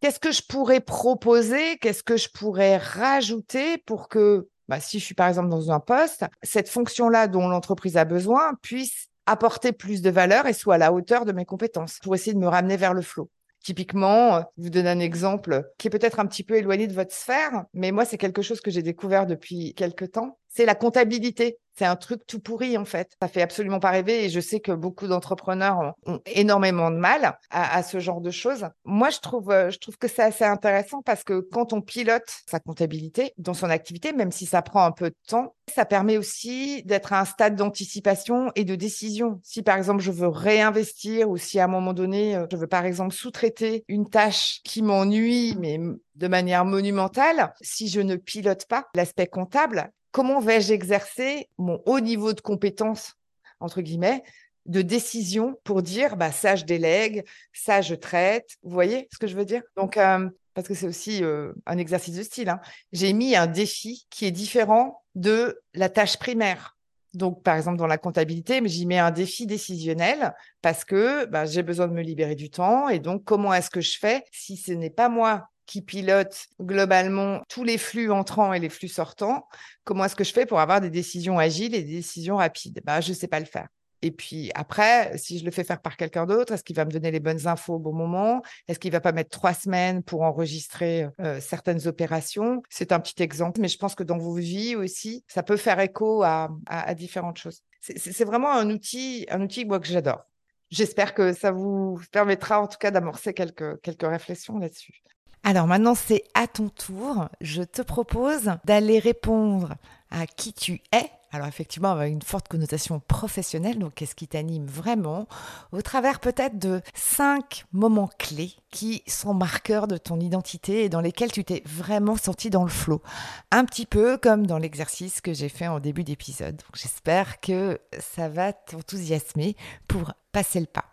qu'est-ce 0.00 0.20
que 0.20 0.32
je 0.32 0.42
pourrais 0.48 0.80
proposer, 0.80 1.76
qu'est-ce 1.76 2.02
que 2.02 2.16
je 2.16 2.30
pourrais 2.30 2.78
rajouter 2.78 3.76
pour 3.76 4.08
que, 4.08 4.48
bah, 4.66 4.80
si 4.80 4.98
je 4.98 5.04
suis 5.04 5.14
par 5.14 5.28
exemple 5.28 5.50
dans 5.50 5.70
un 5.70 5.80
poste, 5.80 6.24
cette 6.42 6.70
fonction-là 6.70 7.28
dont 7.28 7.48
l'entreprise 7.48 7.98
a 7.98 8.06
besoin 8.06 8.54
puisse 8.62 9.08
apporter 9.26 9.72
plus 9.72 10.00
de 10.00 10.08
valeur 10.08 10.46
et 10.46 10.54
soit 10.54 10.76
à 10.76 10.78
la 10.78 10.92
hauteur 10.92 11.26
de 11.26 11.32
mes 11.32 11.44
compétences 11.44 11.98
pour 12.02 12.14
essayer 12.14 12.32
de 12.32 12.38
me 12.38 12.48
ramener 12.48 12.78
vers 12.78 12.94
le 12.94 13.02
flot. 13.02 13.28
Typiquement, 13.64 14.40
je 14.58 14.64
vous 14.64 14.68
donne 14.68 14.86
un 14.86 15.00
exemple 15.00 15.72
qui 15.78 15.88
est 15.88 15.90
peut-être 15.90 16.20
un 16.20 16.26
petit 16.26 16.44
peu 16.44 16.56
éloigné 16.56 16.86
de 16.86 16.92
votre 16.92 17.14
sphère, 17.14 17.64
mais 17.72 17.92
moi, 17.92 18.04
c'est 18.04 18.18
quelque 18.18 18.42
chose 18.42 18.60
que 18.60 18.70
j'ai 18.70 18.82
découvert 18.82 19.26
depuis 19.26 19.72
quelque 19.72 20.04
temps. 20.04 20.38
C'est 20.54 20.66
la 20.66 20.74
comptabilité. 20.74 21.58
C'est 21.76 21.84
un 21.84 21.96
truc 21.96 22.24
tout 22.28 22.38
pourri 22.38 22.78
en 22.78 22.84
fait. 22.84 23.16
Ça 23.20 23.26
fait 23.26 23.42
absolument 23.42 23.80
pas 23.80 23.90
rêver 23.90 24.24
et 24.24 24.28
je 24.28 24.38
sais 24.38 24.60
que 24.60 24.70
beaucoup 24.70 25.08
d'entrepreneurs 25.08 25.94
ont, 26.06 26.20
énormément 26.26 26.92
de 26.92 26.96
mal 26.96 27.36
à, 27.50 27.82
ce 27.82 27.98
genre 27.98 28.20
de 28.20 28.30
choses. 28.30 28.68
Moi, 28.84 29.10
je 29.10 29.18
trouve, 29.18 29.50
euh, 29.50 29.70
je 29.70 29.78
trouve 29.80 29.98
que 29.98 30.06
c'est 30.06 30.22
assez 30.22 30.44
intéressant 30.44 31.02
parce 31.02 31.24
que 31.24 31.40
quand 31.40 31.72
on 31.72 31.80
pilote 31.80 32.30
sa 32.48 32.60
comptabilité 32.60 33.32
dans 33.38 33.54
son 33.54 33.70
activité, 33.70 34.12
même 34.12 34.30
si 34.30 34.46
ça 34.46 34.62
prend 34.62 34.84
un 34.84 34.92
peu 34.92 35.10
de 35.10 35.16
temps, 35.26 35.56
ça 35.74 35.84
permet 35.84 36.16
aussi 36.16 36.84
d'être 36.84 37.12
à 37.12 37.20
un 37.20 37.24
stade 37.24 37.56
d'anticipation 37.56 38.52
et 38.54 38.64
de 38.64 38.76
décision. 38.76 39.40
Si 39.42 39.64
par 39.64 39.76
exemple 39.76 40.00
je 40.00 40.12
veux 40.12 40.28
réinvestir 40.28 41.28
ou 41.28 41.36
si 41.36 41.58
à 41.58 41.64
un 41.64 41.68
moment 41.68 41.92
donné 41.92 42.36
euh, 42.36 42.46
je 42.52 42.56
veux 42.56 42.68
par 42.68 42.84
exemple 42.84 43.12
sous-traiter 43.12 43.84
une 43.88 44.08
tâche 44.08 44.60
qui 44.62 44.80
m'ennuie 44.80 45.56
mais 45.58 45.80
de 46.14 46.28
manière 46.28 46.64
monumentale, 46.64 47.52
si 47.60 47.88
je 47.88 48.00
ne 48.00 48.14
pilote 48.14 48.66
pas 48.66 48.86
l'aspect 48.94 49.26
comptable, 49.26 49.90
comment 50.14 50.38
vais-je 50.38 50.72
exercer 50.72 51.48
mon 51.58 51.82
haut 51.86 51.98
niveau 51.98 52.34
de 52.34 52.40
compétence, 52.40 53.16
entre 53.58 53.82
guillemets, 53.82 54.22
de 54.64 54.80
décision 54.80 55.58
pour 55.64 55.82
dire, 55.82 56.16
bah, 56.16 56.30
ça, 56.30 56.54
je 56.54 56.64
délègue, 56.64 57.24
ça, 57.52 57.80
je 57.80 57.96
traite. 57.96 58.48
Vous 58.62 58.70
voyez 58.70 59.08
ce 59.12 59.18
que 59.18 59.26
je 59.26 59.34
veux 59.34 59.44
dire? 59.44 59.62
Donc, 59.76 59.96
euh, 59.96 60.30
parce 60.54 60.68
que 60.68 60.74
c'est 60.74 60.86
aussi 60.86 61.24
euh, 61.24 61.52
un 61.66 61.78
exercice 61.78 62.14
de 62.14 62.22
style, 62.22 62.48
hein. 62.48 62.60
j'ai 62.92 63.12
mis 63.12 63.34
un 63.34 63.48
défi 63.48 64.06
qui 64.08 64.24
est 64.24 64.30
différent 64.30 65.02
de 65.16 65.60
la 65.74 65.88
tâche 65.88 66.16
primaire. 66.16 66.78
Donc, 67.12 67.42
par 67.42 67.56
exemple, 67.56 67.78
dans 67.78 67.88
la 67.88 67.98
comptabilité, 67.98 68.60
j'y 68.66 68.86
mets 68.86 69.00
un 69.00 69.10
défi 69.10 69.46
décisionnel 69.48 70.32
parce 70.62 70.84
que 70.84 71.24
bah, 71.24 71.44
j'ai 71.44 71.64
besoin 71.64 71.88
de 71.88 71.92
me 71.92 72.02
libérer 72.02 72.36
du 72.36 72.50
temps. 72.50 72.88
Et 72.88 73.00
donc, 73.00 73.24
comment 73.24 73.52
est-ce 73.52 73.70
que 73.70 73.80
je 73.80 73.98
fais 73.98 74.24
si 74.30 74.56
ce 74.56 74.70
n'est 74.70 74.90
pas 74.90 75.08
moi 75.08 75.48
qui 75.66 75.82
pilote 75.82 76.46
globalement 76.60 77.42
tous 77.48 77.64
les 77.64 77.78
flux 77.78 78.10
entrants 78.10 78.52
et 78.52 78.60
les 78.60 78.68
flux 78.68 78.88
sortants, 78.88 79.46
comment 79.84 80.04
est-ce 80.04 80.16
que 80.16 80.24
je 80.24 80.32
fais 80.32 80.46
pour 80.46 80.60
avoir 80.60 80.80
des 80.80 80.90
décisions 80.90 81.38
agiles 81.38 81.74
et 81.74 81.82
des 81.82 81.96
décisions 81.96 82.36
rapides? 82.36 82.80
Bah, 82.84 83.00
Je 83.00 83.10
ne 83.10 83.14
sais 83.14 83.28
pas 83.28 83.40
le 83.40 83.46
faire. 83.46 83.68
Et 84.04 84.10
puis 84.10 84.50
après, 84.54 85.16
si 85.16 85.38
je 85.38 85.46
le 85.46 85.50
fais 85.50 85.64
faire 85.64 85.80
par 85.80 85.96
quelqu'un 85.96 86.26
d'autre, 86.26 86.52
est-ce 86.52 86.62
qu'il 86.62 86.76
va 86.76 86.84
me 86.84 86.90
donner 86.90 87.10
les 87.10 87.20
bonnes 87.20 87.46
infos 87.46 87.76
au 87.76 87.78
bon 87.78 87.94
moment? 87.94 88.42
Est-ce 88.68 88.78
qu'il 88.78 88.92
va 88.92 89.00
pas 89.00 89.12
mettre 89.12 89.30
trois 89.30 89.54
semaines 89.54 90.02
pour 90.02 90.20
enregistrer 90.20 91.08
euh, 91.22 91.40
certaines 91.40 91.86
opérations? 91.88 92.62
C'est 92.68 92.92
un 92.92 93.00
petit 93.00 93.22
exemple, 93.22 93.62
mais 93.62 93.68
je 93.68 93.78
pense 93.78 93.94
que 93.94 94.02
dans 94.02 94.18
vos 94.18 94.34
vies 94.34 94.76
aussi, 94.76 95.24
ça 95.26 95.42
peut 95.42 95.56
faire 95.56 95.80
écho 95.80 96.22
à, 96.22 96.50
différentes 96.94 97.38
choses. 97.38 97.62
C'est 97.80 98.24
vraiment 98.26 98.52
un 98.52 98.68
outil, 98.68 99.24
un 99.30 99.40
outil 99.40 99.64
moi, 99.64 99.80
que 99.80 99.86
j'adore. 99.86 100.26
J'espère 100.70 101.14
que 101.14 101.32
ça 101.32 101.50
vous 101.50 101.98
permettra 102.12 102.60
en 102.60 102.66
tout 102.66 102.78
cas 102.78 102.90
d'amorcer 102.90 103.32
quelques, 103.32 103.80
quelques 103.80 104.06
réflexions 104.06 104.58
là-dessus. 104.58 105.02
Alors 105.46 105.66
maintenant, 105.66 105.94
c'est 105.94 106.24
à 106.32 106.46
ton 106.46 106.70
tour. 106.70 107.28
Je 107.42 107.62
te 107.62 107.82
propose 107.82 108.50
d'aller 108.64 108.98
répondre 108.98 109.74
à 110.10 110.26
qui 110.26 110.54
tu 110.54 110.80
es. 110.90 111.10
Alors 111.32 111.48
effectivement, 111.48 111.90
avec 111.90 112.12
une 112.12 112.22
forte 112.22 112.48
connotation 112.48 113.00
professionnelle, 113.00 113.78
donc 113.78 113.94
qu'est-ce 113.94 114.14
qui 114.14 114.26
t'anime 114.26 114.66
vraiment, 114.66 115.26
au 115.72 115.82
travers 115.82 116.20
peut-être 116.20 116.58
de 116.58 116.80
cinq 116.94 117.66
moments 117.72 118.08
clés 118.18 118.54
qui 118.70 119.02
sont 119.06 119.34
marqueurs 119.34 119.86
de 119.86 119.98
ton 119.98 120.18
identité 120.18 120.84
et 120.84 120.88
dans 120.88 121.00
lesquels 121.02 121.32
tu 121.32 121.44
t'es 121.44 121.62
vraiment 121.66 122.16
senti 122.16 122.48
dans 122.48 122.62
le 122.62 122.70
flot. 122.70 123.02
Un 123.50 123.66
petit 123.66 123.84
peu 123.84 124.16
comme 124.16 124.46
dans 124.46 124.58
l'exercice 124.58 125.20
que 125.20 125.34
j'ai 125.34 125.50
fait 125.50 125.68
en 125.68 125.78
début 125.78 126.04
d'épisode. 126.04 126.62
J'espère 126.72 127.40
que 127.40 127.80
ça 127.98 128.30
va 128.30 128.54
t'enthousiasmer 128.54 129.56
pour 129.88 130.12
passer 130.32 130.60
le 130.60 130.66
pas. 130.66 130.86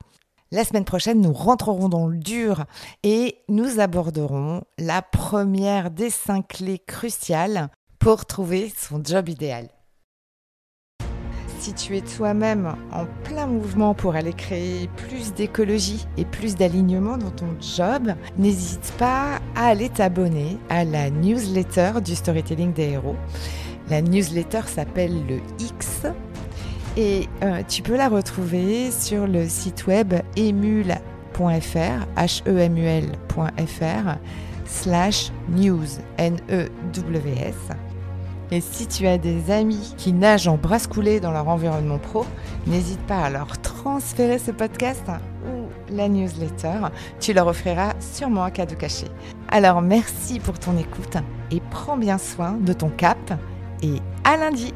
La 0.54 0.66
semaine 0.66 0.84
prochaine, 0.84 1.22
nous 1.22 1.32
rentrerons 1.32 1.88
dans 1.88 2.08
le 2.08 2.18
dur 2.18 2.66
et 3.04 3.38
nous 3.48 3.80
aborderons 3.80 4.64
la 4.78 5.02
première 5.02 5.92
des 5.92 6.10
cinq 6.10 6.50
clés 6.50 6.82
cruciales 6.86 7.70
pour 8.00 8.26
trouver 8.26 8.70
son 8.78 9.02
job 9.02 9.30
idéal. 9.30 9.70
Si 11.60 11.74
tu 11.74 11.96
es 11.96 12.02
toi-même 12.02 12.76
en 12.92 13.06
plein 13.24 13.48
mouvement 13.48 13.94
pour 13.94 14.16
aller 14.16 14.34
créer 14.34 14.90
plus 14.98 15.34
d'écologie 15.34 16.06
et 16.18 16.26
plus 16.26 16.56
d'alignement 16.56 17.18
dans 17.18 17.32
ton 17.32 17.56
job, 17.62 18.14
n'hésite 18.38 18.92
pas 18.98 19.40
à 19.56 19.68
aller 19.68 19.88
t'abonner 19.88 20.58
à 20.68 20.84
la 20.84 21.10
newsletter 21.12 22.02
du 22.04 22.14
storytelling 22.14 22.74
des 22.74 22.90
héros. 22.90 23.16
La 23.90 24.02
newsletter 24.02 24.64
s'appelle 24.66 25.26
le 25.28 25.40
X 25.60 26.08
et 26.98 27.28
euh, 27.44 27.62
tu 27.68 27.82
peux 27.82 27.96
la 27.96 28.10
retrouver 28.10 28.92
sur 28.92 29.28
le 29.28 29.48
site 29.48 29.88
web 29.88 30.14
emul.fr, 30.36 32.06
h-e-m-u-l.fr, 32.18 34.18
slash 34.66 35.32
news, 35.50 35.88
N-E-W-S. 36.18 37.56
Et 38.54 38.60
si 38.60 38.86
tu 38.86 39.08
as 39.08 39.18
des 39.18 39.50
amis 39.50 39.94
qui 39.98 40.12
nagent 40.12 40.50
en 40.50 40.58
brasse 40.58 40.88
coulée 40.88 41.22
dans 41.22 41.32
leur 41.32 41.48
environnement 41.48 42.00
pro, 42.00 42.26
n'hésite 42.68 43.00
pas 43.02 43.20
à 43.20 43.30
leur 43.30 43.62
transférer 43.62 44.40
ce 44.40 44.52
podcast 44.52 45.06
ou 45.48 45.68
la 45.90 46.10
newsletter. 46.10 46.90
Tu 47.22 47.32
leur 47.32 47.48
offriras 47.48 47.94
sûrement 48.02 48.44
un 48.44 48.52
cadeau 48.52 48.76
caché. 48.76 49.08
Alors 49.48 49.82
merci 49.82 50.42
pour 50.42 50.60
ton 50.60 50.78
écoute 50.78 51.16
et 51.50 51.62
prends 51.72 51.98
bien 51.98 52.18
soin 52.18 52.58
de 52.60 52.74
ton 52.74 52.90
cap 52.90 53.34
et 53.82 54.02
à 54.26 54.36
lundi. 54.36 54.74